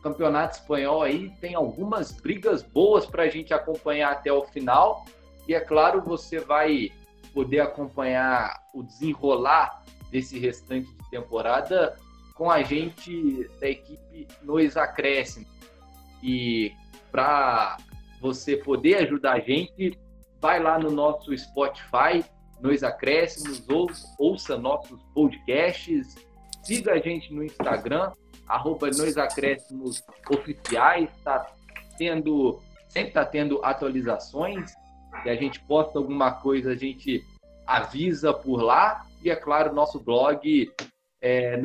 campeonato 0.08 0.58
espanhol 0.58 1.02
aí 1.02 1.30
tem 1.42 1.56
algumas 1.56 2.12
brigas 2.12 2.62
boas 2.62 3.06
para 3.06 3.24
a 3.24 3.30
gente 3.30 3.54
acompanhar 3.54 4.12
até 4.12 4.32
o 4.32 4.44
final. 4.44 5.06
E 5.48 5.54
é 5.54 5.60
claro, 5.60 6.02
você 6.02 6.40
vai 6.40 6.92
poder 7.34 7.60
acompanhar 7.60 8.62
o 8.74 8.84
desenrolar 8.84 9.84
desse 10.12 10.40
restante 10.40 10.88
de 10.88 11.10
temporada 11.10 11.96
com 12.36 12.50
a 12.50 12.62
gente 12.64 13.50
da 13.60 13.68
equipe 13.68 14.28
nos 14.44 14.78
acréscimos. 14.78 15.48
E 16.22 16.74
para 17.12 17.78
você 18.20 18.58
poder 18.58 18.98
ajudar 18.98 19.34
a 19.34 19.40
gente, 19.40 19.98
vai 20.42 20.62
lá 20.62 20.78
no 20.80 20.92
nosso 20.92 21.36
Spotify, 21.38 22.24
nos 22.60 22.84
acréscimos, 22.84 23.68
ou, 23.70 23.88
ouça 24.18 24.58
nossos 24.58 25.02
podcasts, 25.14 26.16
siga 26.64 26.94
a 26.94 27.00
gente 27.00 27.34
no 27.34 27.44
Instagram, 27.44 28.12
arroba 28.48 28.88
nos 28.88 29.18
acréscimos 29.18 30.04
oficiais, 30.30 31.10
está 31.18 31.48
tendo, 31.98 32.60
sempre 32.90 33.10
está 33.10 33.26
tendo 33.26 33.64
atualizações, 33.64 34.72
e 35.26 35.30
a 35.30 35.36
gente 35.36 35.60
posta 35.62 35.98
alguma 36.00 36.32
coisa, 36.32 36.72
a 36.72 36.76
gente 36.76 37.24
avisa 37.66 38.34
por 38.34 38.62
lá, 38.62 39.06
e 39.24 39.30
é 39.30 39.36
claro, 39.36 39.74
nosso 39.74 40.00
blog 40.00 40.72
é 41.22 41.58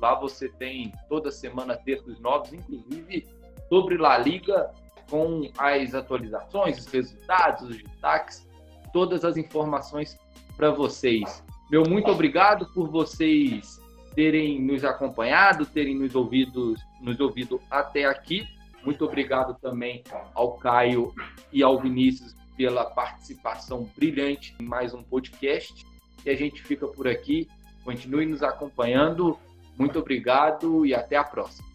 lá 0.00 0.14
você 0.14 0.48
tem 0.48 0.92
toda 1.08 1.30
semana 1.30 1.76
textos 1.76 2.18
novos, 2.20 2.52
inclusive 2.52 3.26
sobre 3.68 3.96
La 3.96 4.18
Liga, 4.18 4.70
com 5.08 5.50
as 5.58 5.94
atualizações, 5.94 6.78
os 6.78 6.86
resultados, 6.86 7.68
os 7.68 7.82
destaques, 7.82 8.48
todas 8.92 9.24
as 9.24 9.36
informações 9.36 10.18
para 10.56 10.70
vocês. 10.70 11.44
Meu 11.70 11.84
muito 11.84 12.10
obrigado 12.10 12.66
por 12.72 12.88
vocês 12.88 13.80
terem 14.14 14.60
nos 14.60 14.84
acompanhado, 14.84 15.64
terem 15.64 15.96
nos 15.96 16.14
ouvido, 16.14 16.74
nos 17.00 17.18
ouvido 17.20 17.60
até 17.70 18.04
aqui. 18.04 18.46
Muito 18.84 19.04
obrigado 19.04 19.54
também 19.60 20.02
ao 20.34 20.58
Caio 20.58 21.14
e 21.52 21.62
ao 21.62 21.80
Vinícius 21.80 22.34
pela 22.56 22.84
participação 22.84 23.88
brilhante 23.96 24.54
em 24.60 24.64
mais 24.64 24.92
um 24.92 25.02
podcast. 25.02 25.91
E 26.24 26.30
a 26.30 26.36
gente 26.36 26.62
fica 26.62 26.86
por 26.86 27.08
aqui. 27.08 27.48
Continue 27.84 28.26
nos 28.26 28.42
acompanhando. 28.42 29.38
Muito 29.76 29.98
obrigado 29.98 30.86
e 30.86 30.94
até 30.94 31.16
a 31.16 31.24
próxima. 31.24 31.71